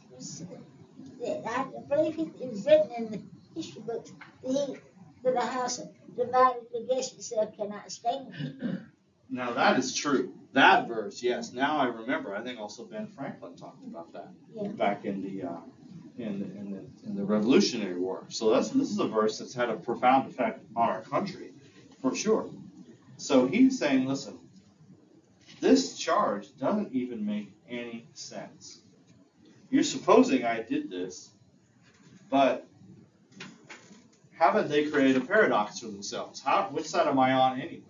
[1.48, 3.22] I believe it was written in the
[3.56, 4.12] history books
[4.44, 4.78] that
[5.24, 5.80] the house
[6.18, 8.82] divided against itself cannot stand.
[9.30, 10.34] Now that is true.
[10.54, 11.54] That verse, yes.
[11.54, 12.36] Now I remember.
[12.36, 14.68] I think also Ben Franklin talked about that Yeah.
[14.70, 15.56] back in the uh,
[16.18, 18.26] in the, in the in the Revolutionary War.
[18.30, 21.52] So that's this is a verse that's had a profound effect on our country,
[22.02, 22.48] for sure.
[23.18, 24.38] So he's saying, listen,
[25.64, 28.82] this charge doesn't even make any sense.
[29.70, 31.30] You're supposing I did this,
[32.30, 32.68] but
[34.38, 36.42] haven't they created a paradox for themselves?
[36.42, 37.82] How which side am I on anyway?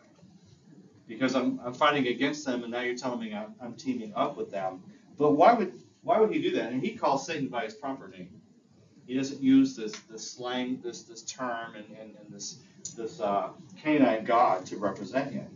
[1.08, 4.38] because I'm, I'm fighting against them, and now you're telling me I'm, I'm teaming up
[4.38, 4.82] with them.
[5.18, 6.72] But why would why would he do that?
[6.72, 8.30] And he calls Satan by his proper name.
[9.06, 12.60] He doesn't use this this slang, this this term, and, and, and this
[12.96, 13.50] this uh,
[13.82, 15.48] canine god to represent him.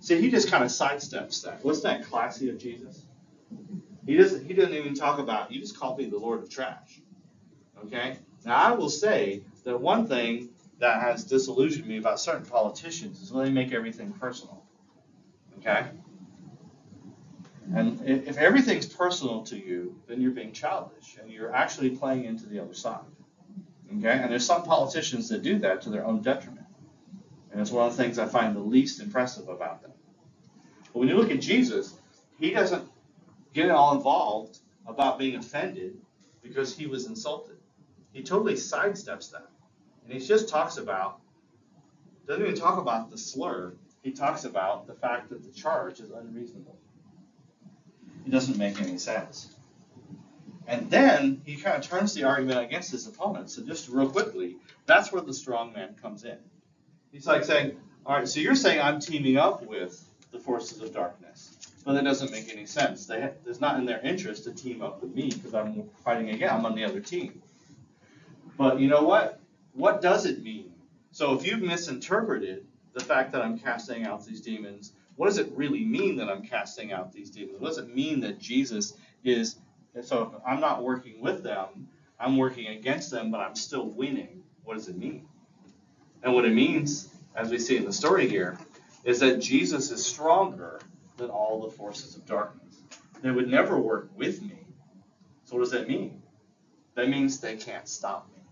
[0.00, 1.62] See, he just kind of sidesteps that.
[1.62, 3.04] Wasn't that classy of Jesus?
[4.06, 7.00] He doesn't he doesn't even talk about you just called me the Lord of Trash.
[7.84, 8.16] Okay?
[8.44, 10.48] Now I will say that one thing
[10.78, 14.64] that has disillusioned me about certain politicians is when they make everything personal.
[15.58, 15.86] Okay?
[17.74, 22.46] And if everything's personal to you, then you're being childish and you're actually playing into
[22.46, 23.04] the other side.
[23.98, 24.10] Okay?
[24.10, 26.59] And there's some politicians that do that to their own detriment.
[27.50, 29.92] And it's one of the things I find the least impressive about them.
[30.92, 31.94] But when you look at Jesus,
[32.38, 32.88] he doesn't
[33.52, 35.96] get all involved about being offended
[36.42, 37.56] because he was insulted.
[38.12, 39.48] He totally sidesteps that.
[40.04, 41.20] And he just talks about,
[42.26, 46.10] doesn't even talk about the slur, he talks about the fact that the charge is
[46.10, 46.76] unreasonable.
[48.26, 49.54] It doesn't make any sense.
[50.66, 53.50] And then he kind of turns the argument against his opponent.
[53.50, 56.38] So just real quickly, that's where the strong man comes in.
[57.12, 60.94] He's like saying, all right, so you're saying I'm teaming up with the forces of
[60.94, 63.06] darkness, but that doesn't make any sense.
[63.06, 66.50] They it's not in their interest to team up with me because I'm fighting again.
[66.54, 67.42] I'm on the other team.
[68.56, 69.40] But you know what?
[69.72, 70.72] What does it mean?
[71.10, 75.50] So if you've misinterpreted the fact that I'm casting out these demons, what does it
[75.54, 77.60] really mean that I'm casting out these demons?
[77.60, 78.94] What does it mean that Jesus
[79.24, 79.56] is?
[80.02, 81.88] So I'm not working with them,
[82.18, 84.42] I'm working against them, but I'm still winning.
[84.62, 85.26] What does it mean?
[86.22, 88.58] And what it means, as we see in the story here,
[89.04, 90.80] is that Jesus is stronger
[91.16, 92.76] than all the forces of darkness.
[93.22, 94.66] They would never work with me.
[95.44, 96.22] So what does that mean?
[96.94, 98.42] That means they can't stop me.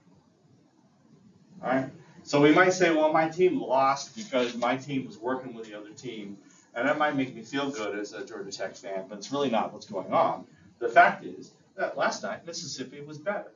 [1.63, 1.91] All right?
[2.23, 5.79] So we might say, well, my team lost because my team was working with the
[5.79, 6.37] other team,
[6.75, 9.51] and that might make me feel good as a Georgia Tech fan, but it's really
[9.51, 10.47] not what's going on.
[10.79, 13.53] The fact is that last night Mississippi was better.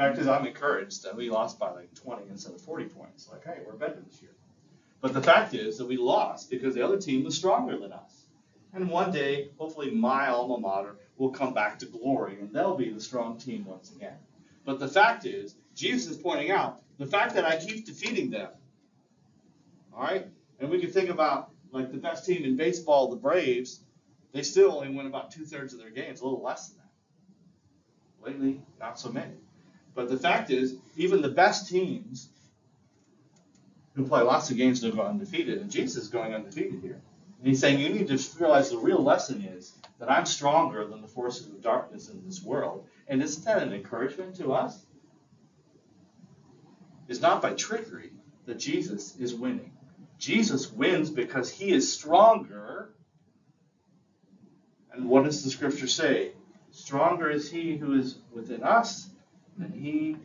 [0.00, 3.28] Fact is, I'm encouraged that we lost by like 20 instead of 40 points.
[3.30, 4.30] Like, hey, we're better this year.
[5.02, 8.24] But the fact is that we lost because the other team was stronger than us.
[8.72, 12.88] And one day, hopefully, my alma mater will come back to glory, and they'll be
[12.88, 14.16] the strong team once again.
[14.64, 18.48] But the fact is, Jesus is pointing out the fact that I keep defeating them.
[19.94, 20.26] All right?
[20.60, 23.80] And we can think about like the best team in baseball, the Braves,
[24.32, 28.30] they still only win about two thirds of their games, a little less than that.
[28.30, 29.34] Lately, not so many.
[29.94, 32.28] But the fact is, even the best teams
[33.94, 37.00] who play lots of games don't go undefeated, and Jesus is going undefeated here.
[37.38, 41.00] And he's saying you need to realize the real lesson is that I'm stronger than
[41.00, 42.86] the forces of darkness in this world.
[43.08, 44.84] And isn't that an encouragement to us?
[47.08, 48.10] It's not by trickery
[48.46, 49.72] that Jesus is winning.
[50.18, 52.90] Jesus wins because he is stronger.
[54.92, 56.32] And what does the scripture say?
[56.70, 59.08] Stronger is he who is within us
[59.60, 60.16] than he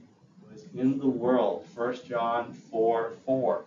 [0.50, 1.66] was in the world.
[1.76, 3.66] 1 John 4 4.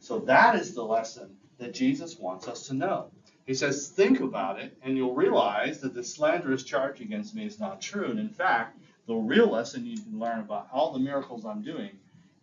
[0.00, 3.10] So that is the lesson that Jesus wants us to know.
[3.46, 7.58] He says, Think about it, and you'll realize that the slanderous charge against me is
[7.58, 8.10] not true.
[8.10, 11.90] And in fact, the real lesson you can learn about all the miracles I'm doing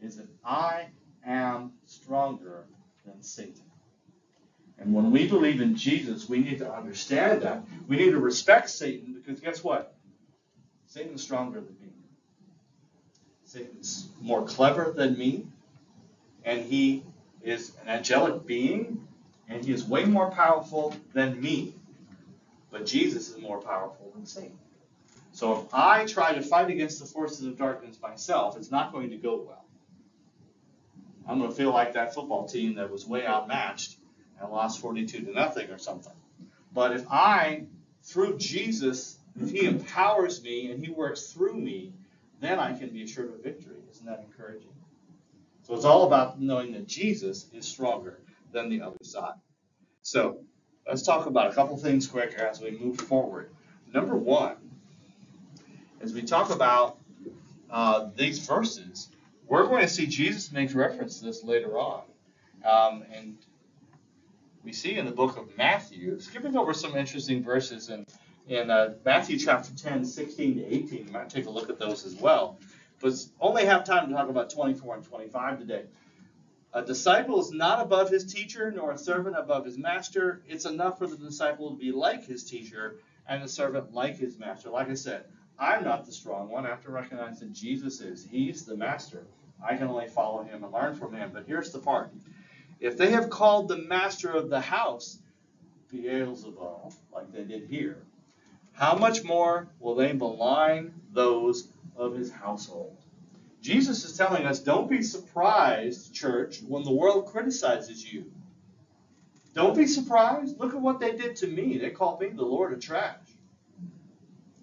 [0.02, 0.88] is that I
[1.26, 2.66] am stronger
[3.06, 3.64] than Satan.
[4.80, 7.64] And when we believe in Jesus, we need to understand that.
[7.88, 9.96] We need to respect Satan because guess what?
[10.88, 11.94] Satan's stronger than me.
[13.54, 15.46] Satan's more clever than me,
[16.44, 17.04] and he
[17.44, 19.08] is an angelic being,
[19.48, 21.76] and he is way more powerful than me.
[22.72, 24.58] But Jesus is more powerful than Satan.
[25.34, 29.12] So if I try to fight against the forces of darkness myself, it's not going
[29.12, 29.66] to go well.
[31.28, 33.98] I'm going to feel like that football team that was way outmatched
[34.42, 36.14] and lost 42 to nothing or something.
[36.74, 37.66] But if I,
[38.02, 41.94] through Jesus, if he empowers me and he works through me,
[42.44, 43.78] then I can be assured of victory.
[43.92, 44.70] Isn't that encouraging?
[45.64, 48.20] So it's all about knowing that Jesus is stronger
[48.52, 49.36] than the other side.
[50.02, 50.40] So
[50.86, 53.50] let's talk about a couple things quick as we move forward.
[53.94, 54.58] Number one,
[56.02, 56.98] as we talk about
[57.70, 59.10] uh, these verses,
[59.48, 62.04] we're going to see Jesus makes reference to this later on.
[62.66, 63.38] Um, and
[64.64, 68.06] we see in the book of Matthew, skipping over some interesting verses in,
[68.48, 71.08] in uh, Matthew chapter 10, 16 to 18.
[71.08, 72.58] You might take a look at those as well
[73.04, 75.84] but only have time to talk about 24 and 25 today.
[76.72, 80.42] A disciple is not above his teacher, nor a servant above his master.
[80.48, 82.96] It's enough for the disciple to be like his teacher
[83.28, 84.70] and the servant like his master.
[84.70, 85.26] Like I said,
[85.60, 86.66] I'm not the strong one.
[86.66, 88.26] I have to recognize that Jesus is.
[88.26, 89.28] He's the master.
[89.64, 91.32] I can only follow him and learn from him.
[91.34, 92.10] But here's the part.
[92.80, 95.20] If they have called the master of the house
[95.94, 97.98] Beelzebul, like they did here,
[98.74, 102.98] how much more will they malign those of his household.
[103.62, 108.32] Jesus is telling us don't be surprised, church, when the world criticizes you.
[109.54, 110.60] Don't be surprised.
[110.60, 111.78] Look at what they did to me.
[111.78, 113.20] They called me the Lord of Trash.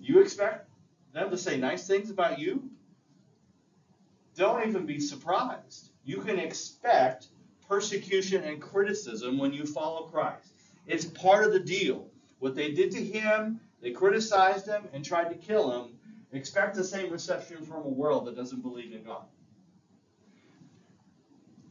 [0.01, 0.69] You expect
[1.13, 2.69] them to say nice things about you?
[4.35, 5.91] Don't even be surprised.
[6.05, 7.29] You can expect
[7.69, 10.53] persecution and criticism when you follow Christ.
[10.87, 12.09] It's part of the deal.
[12.41, 15.93] What they did to him, they criticized him and tried to kill him.
[16.33, 19.25] Expect the same reception from a world that doesn't believe in God.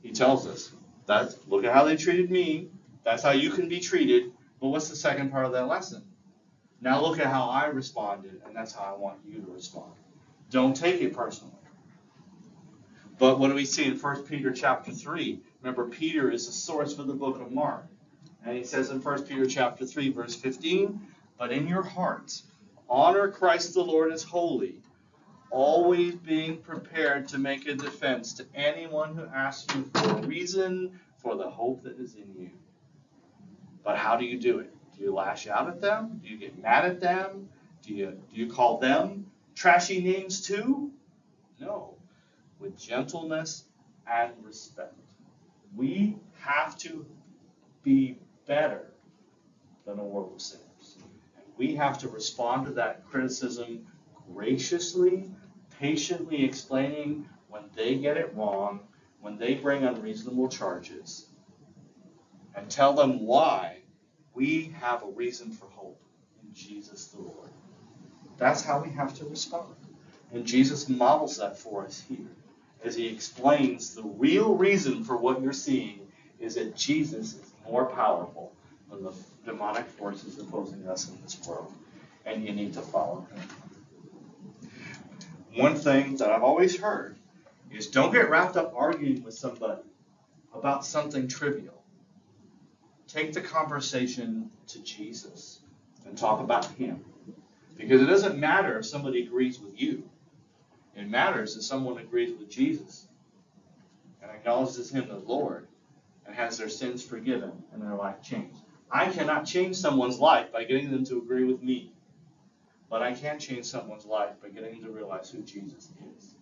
[0.01, 0.71] He tells us
[1.05, 2.69] that look at how they treated me.
[3.03, 4.31] That's how you can be treated.
[4.59, 6.03] But what's the second part of that lesson?
[6.81, 9.91] Now look at how I responded, and that's how I want you to respond.
[10.49, 11.53] Don't take it personally.
[13.17, 15.41] But what do we see in 1 Peter chapter 3?
[15.61, 17.85] Remember, Peter is the source for the book of Mark.
[18.45, 21.01] And he says in 1 Peter chapter 3, verse 15,
[21.39, 22.43] But in your hearts
[22.89, 24.81] Honor Christ the Lord as holy,
[25.51, 30.99] always being prepared to make a defense to anyone who asks you for a reason
[31.19, 32.49] for the hope that is in you.
[33.83, 34.73] But how do you do it?
[34.97, 36.19] Do you lash out at them?
[36.23, 37.49] Do you get mad at them?
[37.83, 40.91] Do you, do you call them trashy names too?
[41.59, 41.95] No.
[42.59, 43.65] With gentleness
[44.07, 44.95] and respect.
[45.75, 47.05] We have to
[47.83, 48.17] be
[48.47, 48.91] better
[49.85, 50.59] than a world of sin
[51.59, 53.85] we have to respond to that criticism
[54.33, 55.29] graciously,
[55.77, 58.79] patiently explaining when they get it wrong,
[59.19, 61.27] when they bring unreasonable charges,
[62.55, 63.75] and tell them why
[64.33, 66.01] we have a reason for hope
[66.41, 67.49] in Jesus the Lord.
[68.37, 69.75] That's how we have to respond.
[70.31, 72.31] And Jesus models that for us here
[72.85, 75.99] as he explains the real reason for what you're seeing
[76.39, 78.53] is that Jesus is more powerful
[78.89, 79.11] than the
[79.49, 81.73] demonic forces opposing us in this world,
[82.25, 83.41] and you need to follow him.
[85.55, 87.15] One thing that I've always heard
[87.71, 89.81] is don't get wrapped up arguing with somebody
[90.53, 91.73] about something trivial.
[93.07, 95.61] Take the conversation to Jesus
[96.05, 97.03] and talk about him.
[97.75, 100.03] Because it doesn't matter if somebody agrees with you.
[100.95, 103.07] It matters if someone agrees with Jesus
[104.21, 105.67] and acknowledges him as Lord
[106.25, 108.57] and has their sins forgiven and their life changed.
[108.91, 111.93] I cannot change someone's life by getting them to agree with me.
[112.89, 116.33] But I can change someone's life by getting them to realize who Jesus is.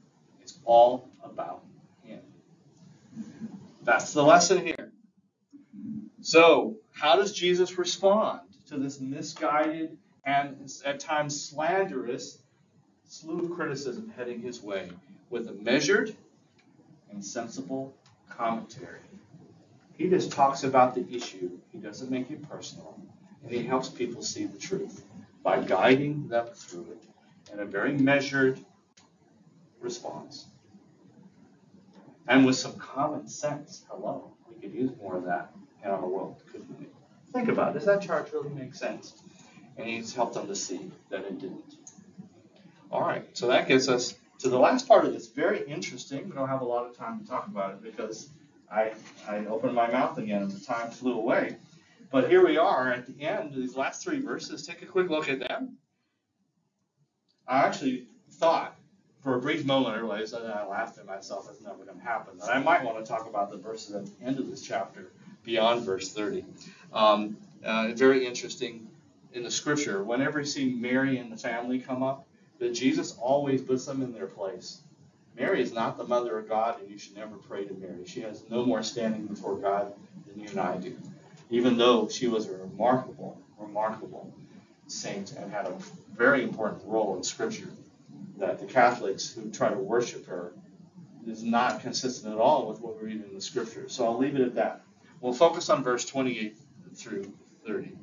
[0.42, 1.64] It's all about
[2.04, 2.22] him.
[3.84, 4.92] That's the lesson here.
[6.22, 12.40] So, how does Jesus respond to this misguided and at times slanderous
[13.06, 14.90] slew of criticism heading his way
[15.30, 16.16] with a measured
[17.12, 17.94] and sensible
[18.30, 19.00] commentary?
[19.98, 23.00] He just talks about the issue, he doesn't make it personal,
[23.44, 25.04] and he helps people see the truth
[25.44, 28.60] by guiding them through it in a very measured
[29.82, 30.46] response.
[32.28, 33.86] And with some common sense.
[33.90, 36.88] Hello, we could use more of that in our world, couldn't we?
[37.34, 37.80] Think about it.
[37.80, 39.14] Does that charge really make sense?
[39.78, 41.76] And he's helped them to see that it didn't.
[42.92, 45.28] All right, so that gets us to the last part of this.
[45.28, 46.30] Very interesting.
[46.30, 48.30] We don't have a lot of time to talk about it because
[48.72, 48.94] I,
[49.28, 51.58] I opened my mouth again and the time flew away.
[52.12, 54.66] But here we are at the end of these last three verses.
[54.66, 55.78] Take a quick look at them.
[57.48, 58.78] I actually thought
[59.28, 61.48] for a brief moment, I realized that I laughed at myself.
[61.48, 62.38] That's never going to happen.
[62.38, 65.12] That I might want to talk about the verses at the end of this chapter,
[65.44, 66.46] beyond verse 30.
[66.94, 68.88] Um, uh, very interesting
[69.34, 70.02] in the scripture.
[70.02, 72.26] Whenever you see Mary and the family come up,
[72.60, 74.82] that Jesus always puts them in their place.
[75.38, 78.06] Mary is not the mother of God, and you should never pray to Mary.
[78.06, 79.94] She has no more standing before God
[80.26, 80.96] than you and I do,
[81.52, 84.34] even though she was a remarkable, remarkable
[84.88, 85.76] saint and had a
[86.16, 87.70] very important role in Scripture.
[88.38, 90.54] That the Catholics who try to worship her
[91.28, 93.90] is not consistent at all with what we read in the Scripture.
[93.90, 94.82] So I'll leave it at that.
[95.22, 96.58] We'll focus on verse 28
[96.96, 97.32] through
[97.66, 97.96] 30.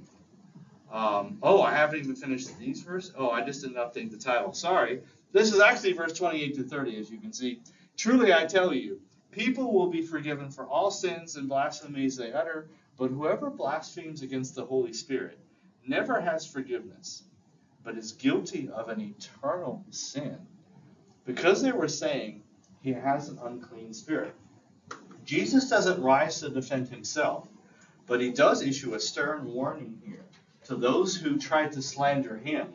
[0.93, 3.13] Um, oh, I haven't even finished these verses.
[3.17, 4.53] Oh, I just didn't update the title.
[4.53, 5.01] Sorry.
[5.35, 7.61] This is actually verse 28 to 30, as you can see.
[7.97, 9.01] Truly I tell you,
[9.33, 14.55] people will be forgiven for all sins and blasphemies they utter, but whoever blasphemes against
[14.55, 15.41] the Holy Spirit
[15.85, 17.25] never has forgiveness,
[17.83, 20.39] but is guilty of an eternal sin.
[21.27, 22.45] Because they were saying
[22.81, 24.37] he has an unclean spirit.
[25.25, 27.49] Jesus doesn't rise to defend himself,
[28.07, 30.27] but he does issue a stern warning here
[30.67, 32.73] to those who tried to slander him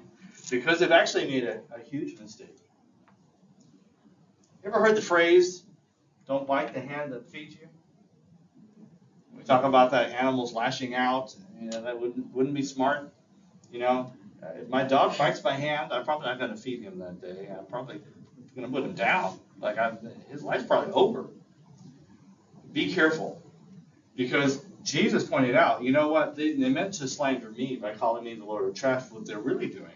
[0.50, 2.58] because they've actually made a, a huge mistake.
[4.64, 5.64] You ever heard the phrase,
[6.28, 7.68] don't bite the hand that feeds you?
[9.36, 11.36] We talk about that animals lashing out.
[11.60, 13.14] You know, that wouldn't, wouldn't be smart.
[13.72, 14.12] You know,
[14.56, 17.50] if my dog bites my hand, I'm probably not going to feed him that day.
[17.58, 18.02] I'm probably
[18.56, 19.40] going to put him down.
[19.62, 19.98] Like I,
[20.30, 21.28] his life's probably over.
[22.72, 23.42] Be careful,
[24.16, 26.36] because Jesus pointed out, you know what?
[26.36, 29.10] They, they meant to slander me by calling me the Lord of Trash.
[29.10, 29.92] What they're really doing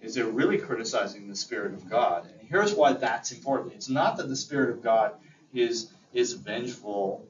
[0.00, 2.28] is they're really criticizing the Spirit of God.
[2.40, 3.74] And here's why that's important.
[3.74, 5.12] It's not that the Spirit of God
[5.52, 7.26] is is vengeful.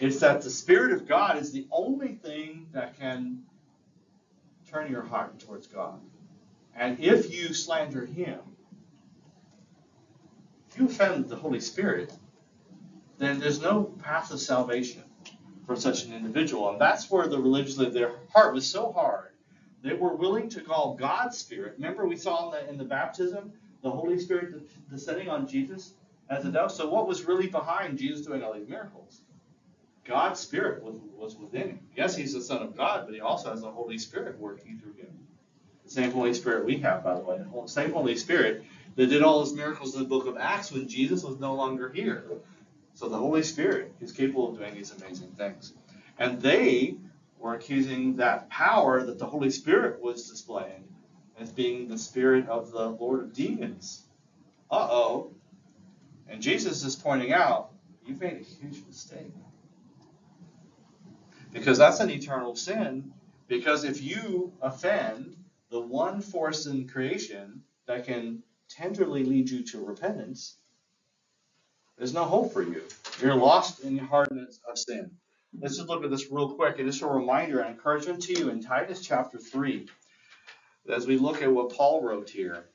[0.00, 3.44] It's that the Spirit of God is the only thing that can
[4.70, 6.00] turn your heart towards God.
[6.74, 8.40] And if you slander Him,
[10.70, 12.12] if you offend the Holy Spirit,
[13.18, 15.04] then there's no path of salvation
[15.66, 16.70] for such an individual.
[16.70, 17.76] And that's where the religious.
[17.76, 19.30] Their heart was so hard.
[19.84, 21.74] They were willing to call God's Spirit.
[21.76, 24.54] Remember, we saw in the, in the baptism the Holy Spirit
[24.90, 25.92] descending on Jesus
[26.30, 26.72] as a dove.
[26.72, 29.20] So, what was really behind Jesus doing all these miracles?
[30.06, 31.80] God's Spirit was, was within him.
[31.94, 34.94] Yes, he's the Son of God, but he also has the Holy Spirit working through
[34.94, 35.18] him.
[35.84, 37.36] The same Holy Spirit we have, by the way.
[37.36, 38.64] The same Holy Spirit
[38.96, 41.90] that did all those miracles in the book of Acts when Jesus was no longer
[41.90, 42.24] here.
[42.94, 45.74] So the Holy Spirit is capable of doing these amazing things.
[46.18, 46.96] And they
[47.44, 50.88] were accusing that power that the Holy Spirit was displaying
[51.38, 54.02] as being the spirit of the Lord of demons.
[54.70, 55.34] Uh oh.
[56.26, 57.70] And Jesus is pointing out,
[58.06, 59.30] you've made a huge mistake.
[61.52, 63.12] Because that's an eternal sin.
[63.46, 65.36] Because if you offend
[65.70, 70.56] the one force in creation that can tenderly lead you to repentance,
[71.98, 72.80] there's no hope for you.
[73.20, 75.10] You're lost in the hardness of sin.
[75.60, 76.78] Let's just look at this real quick.
[76.78, 79.86] And just a reminder and encouragement to you in Titus chapter 3,
[80.88, 82.66] as we look at what Paul wrote here.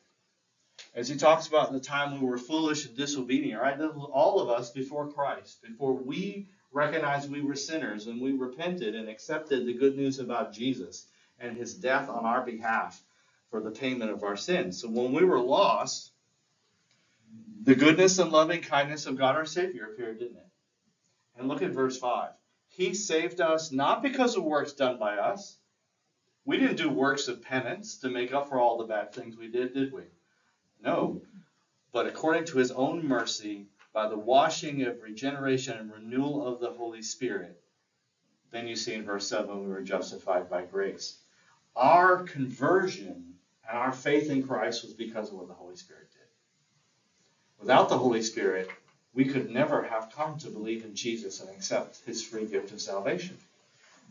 [0.96, 3.80] As he talks about the time we were foolish and disobedient, right?
[3.80, 9.10] All of us before Christ, before we recognized we were sinners and we repented and
[9.10, 11.06] accepted the good news about Jesus
[11.40, 13.02] and his death on our behalf
[13.52, 14.82] for the payment of our sins.
[14.82, 16.12] So when we were lost,
[17.64, 20.48] the goodness and loving kindness of God our Savior appeared, didn't it?
[21.38, 22.30] And look at verse 5.
[22.70, 25.58] He saved us not because of works done by us,
[26.46, 29.50] We didn't do works of penance to make up for all the bad things we
[29.50, 30.04] did, did we?
[30.82, 31.22] No.
[31.92, 36.72] But according to his own mercy, by the washing of regeneration and renewal of the
[36.72, 37.62] Holy Spirit,
[38.52, 41.20] then you see in verse 7, we were justified by grace.
[41.76, 43.36] Our conversion
[43.68, 46.28] and our faith in Christ was because of what the Holy Spirit did.
[47.60, 48.70] Without the Holy Spirit,
[49.14, 52.82] we could never have come to believe in Jesus and accept his free gift of
[52.82, 53.38] salvation.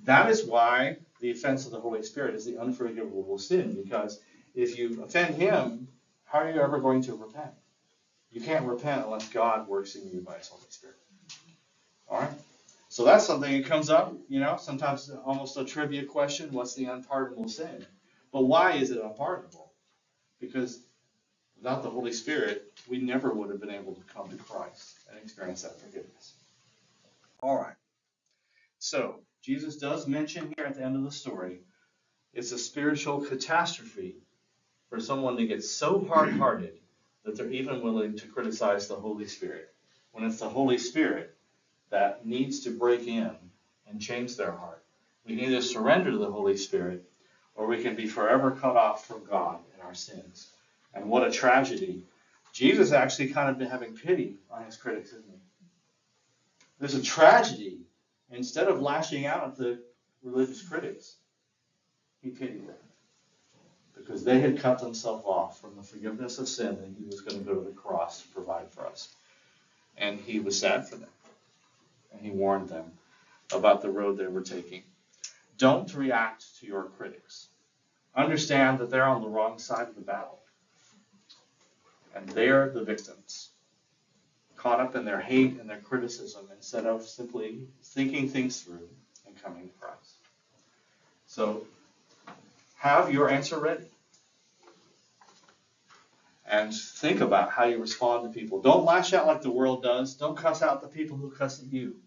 [0.05, 4.20] That is why the offense of the Holy Spirit is the unforgivable sin, because
[4.55, 5.88] if you offend him,
[6.24, 7.53] how are you ever going to repent?
[8.30, 10.96] You can't repent unless God works in you by his Holy Spirit.
[12.09, 12.30] All right?
[12.88, 16.86] So that's something that comes up, you know, sometimes almost a trivia question what's the
[16.86, 17.84] unpardonable sin?
[18.32, 19.72] But why is it unpardonable?
[20.40, 20.80] Because
[21.59, 25.18] without the Holy Spirit, we never would have been able to come to Christ and
[25.20, 26.34] experience that forgiveness.
[27.40, 27.74] All right.
[28.78, 31.61] So, Jesus does mention here at the end of the story
[32.34, 34.16] it's a spiritual catastrophe
[34.90, 36.78] for someone to get so hard hearted
[37.24, 39.72] that they're even willing to criticize the Holy Spirit.
[40.12, 41.34] When it's the Holy Spirit
[41.90, 43.34] that needs to break in
[43.88, 44.82] and change their heart.
[45.26, 47.11] We can either surrender to the Holy Spirit
[47.54, 50.48] or we can be forever cut off from God in our sins.
[51.01, 52.03] And what a tragedy.
[52.53, 55.38] Jesus actually kind of been having pity on his critics, isn't he?
[56.78, 57.78] There's a tragedy.
[58.30, 59.80] Instead of lashing out at the
[60.22, 61.16] religious critics,
[62.22, 62.76] he pitied them
[63.96, 67.38] because they had cut themselves off from the forgiveness of sin and he was going
[67.38, 69.09] to go to the cross to provide for us.
[69.96, 71.11] And he was sad for them.
[72.12, 72.92] And he warned them
[73.53, 74.82] about the road they were taking.
[75.57, 77.49] Don't react to your critics.
[78.14, 80.38] Understand that they're on the wrong side of the battle.
[82.18, 83.50] And they're the victims,
[84.56, 88.88] caught up in their hate and their criticism instead of simply thinking things through
[89.24, 90.16] and coming to Christ.
[91.28, 91.64] So
[92.78, 93.84] have your answer ready.
[96.44, 98.60] And think about how you respond to people.
[98.62, 100.14] Don't lash out like the world does.
[100.14, 102.00] Don't cuss out the people who cuss at you.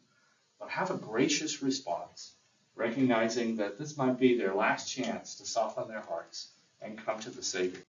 [0.60, 2.34] But have a gracious response,
[2.76, 6.50] recognizing that this might be their last chance to soften their hearts
[6.82, 7.84] and come to the Savior.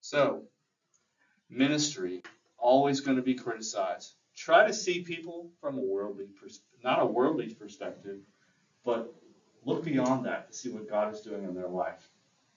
[0.00, 0.44] So,
[1.50, 2.22] ministry,
[2.58, 4.14] always going to be criticized.
[4.36, 6.26] Try to see people from a worldly,
[6.84, 8.18] not a worldly perspective,
[8.84, 9.14] but
[9.66, 12.08] Look beyond that to see what God is doing in their life.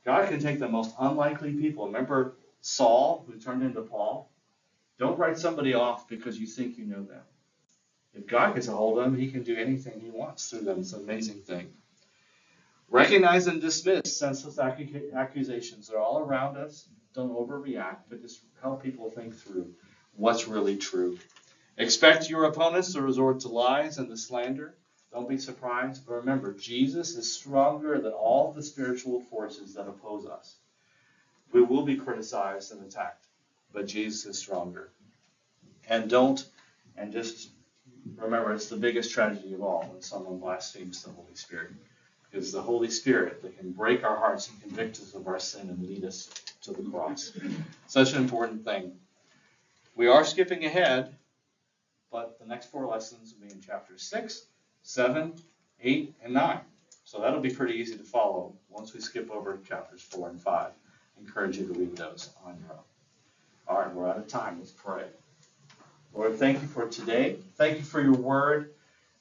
[0.06, 1.88] God can take the most unlikely people.
[1.88, 4.30] Remember Saul, who turned into Paul?
[5.00, 7.24] Don't write somebody off because you think you know them.
[8.14, 10.80] If God gets a hold of them, he can do anything he wants through them.
[10.80, 11.74] It's an amazing thing.
[12.92, 15.88] Recognize and dismiss senseless accusations.
[15.88, 16.88] They're all around us.
[17.14, 19.74] Don't overreact, but just help people think through
[20.16, 21.18] what's really true.
[21.78, 24.76] Expect your opponents to resort to lies and to slander.
[25.12, 26.06] Don't be surprised.
[26.06, 30.58] But remember, Jesus is stronger than all the spiritual forces that oppose us.
[31.52, 33.26] We will be criticized and attacked,
[33.74, 34.92] but Jesus is stronger.
[35.88, 36.46] And don't,
[36.96, 37.50] and just
[38.18, 41.72] remember, it's the biggest tragedy of all when someone blasphemes the Holy Spirit.
[42.30, 45.70] Because the Holy Spirit that can break our hearts and convict us of our sin
[45.70, 46.30] and lead us
[46.62, 47.32] to the cross.
[47.88, 48.94] Such an important thing.
[49.96, 51.16] We are skipping ahead,
[52.12, 54.46] but the next four lessons will be in chapter 6
[54.84, 55.34] 7,
[55.82, 56.60] 8, and 9.
[57.04, 60.54] So that'll be pretty easy to follow once we skip over chapters 4 and 5.
[60.56, 60.72] I
[61.20, 62.84] encourage you to read those on your own.
[63.68, 64.58] All right, we're out of time.
[64.60, 65.06] Let's pray.
[66.14, 67.38] Lord, thank you for today.
[67.56, 68.72] Thank you for your word.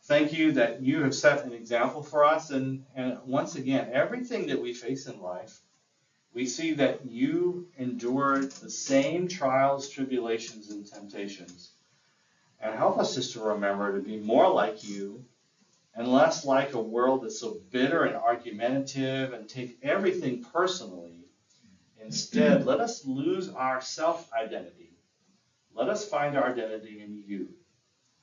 [0.04, 2.50] Thank you that you have set an example for us.
[2.50, 5.60] And, and once again, everything that we face in life,
[6.34, 11.70] we see that you endured the same trials, tribulations, and temptations.
[12.60, 15.24] And help us just to remember to be more like you
[15.94, 21.24] and less like a world that's so bitter and argumentative and take everything personally.
[22.00, 24.90] Instead, let us lose our self identity.
[25.74, 27.48] Let us find our identity in you.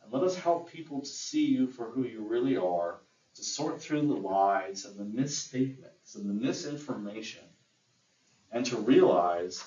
[0.03, 2.99] And let us help people to see you for who you really are,
[3.35, 7.44] to sort through the lies and the misstatements and the misinformation,
[8.51, 9.63] and to realize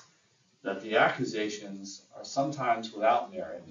[0.63, 3.63] that the accusations are sometimes without merit,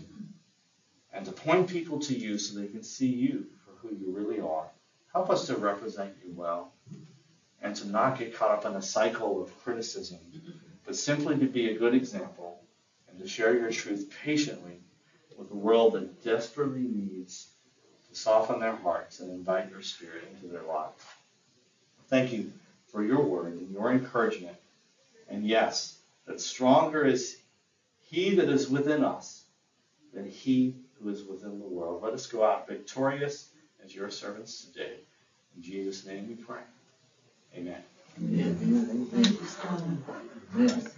[1.13, 4.41] and to point people to you so they can see you for who you really
[4.41, 4.69] are.
[5.13, 6.73] Help us to represent you well
[7.61, 10.19] and to not get caught up in a cycle of criticism,
[10.85, 12.61] but simply to be a good example
[13.09, 14.81] and to share your truth patiently
[15.37, 17.49] with a world that desperately needs
[18.09, 21.05] to soften their hearts and invite your spirit into their lives.
[22.09, 22.53] Thank you
[22.87, 24.57] for your word and your encouragement.
[25.29, 27.37] And yes, that stronger is
[28.01, 29.45] he that is within us
[30.15, 32.03] than he who is within the world.
[32.03, 33.51] Let us go out victorious
[33.85, 35.01] as your servants today.
[35.57, 36.63] In Jesus' name we pray.
[37.57, 37.81] Amen.
[38.19, 39.07] Amen.
[39.13, 39.83] Thank you, Scott.
[40.57, 40.83] Amen.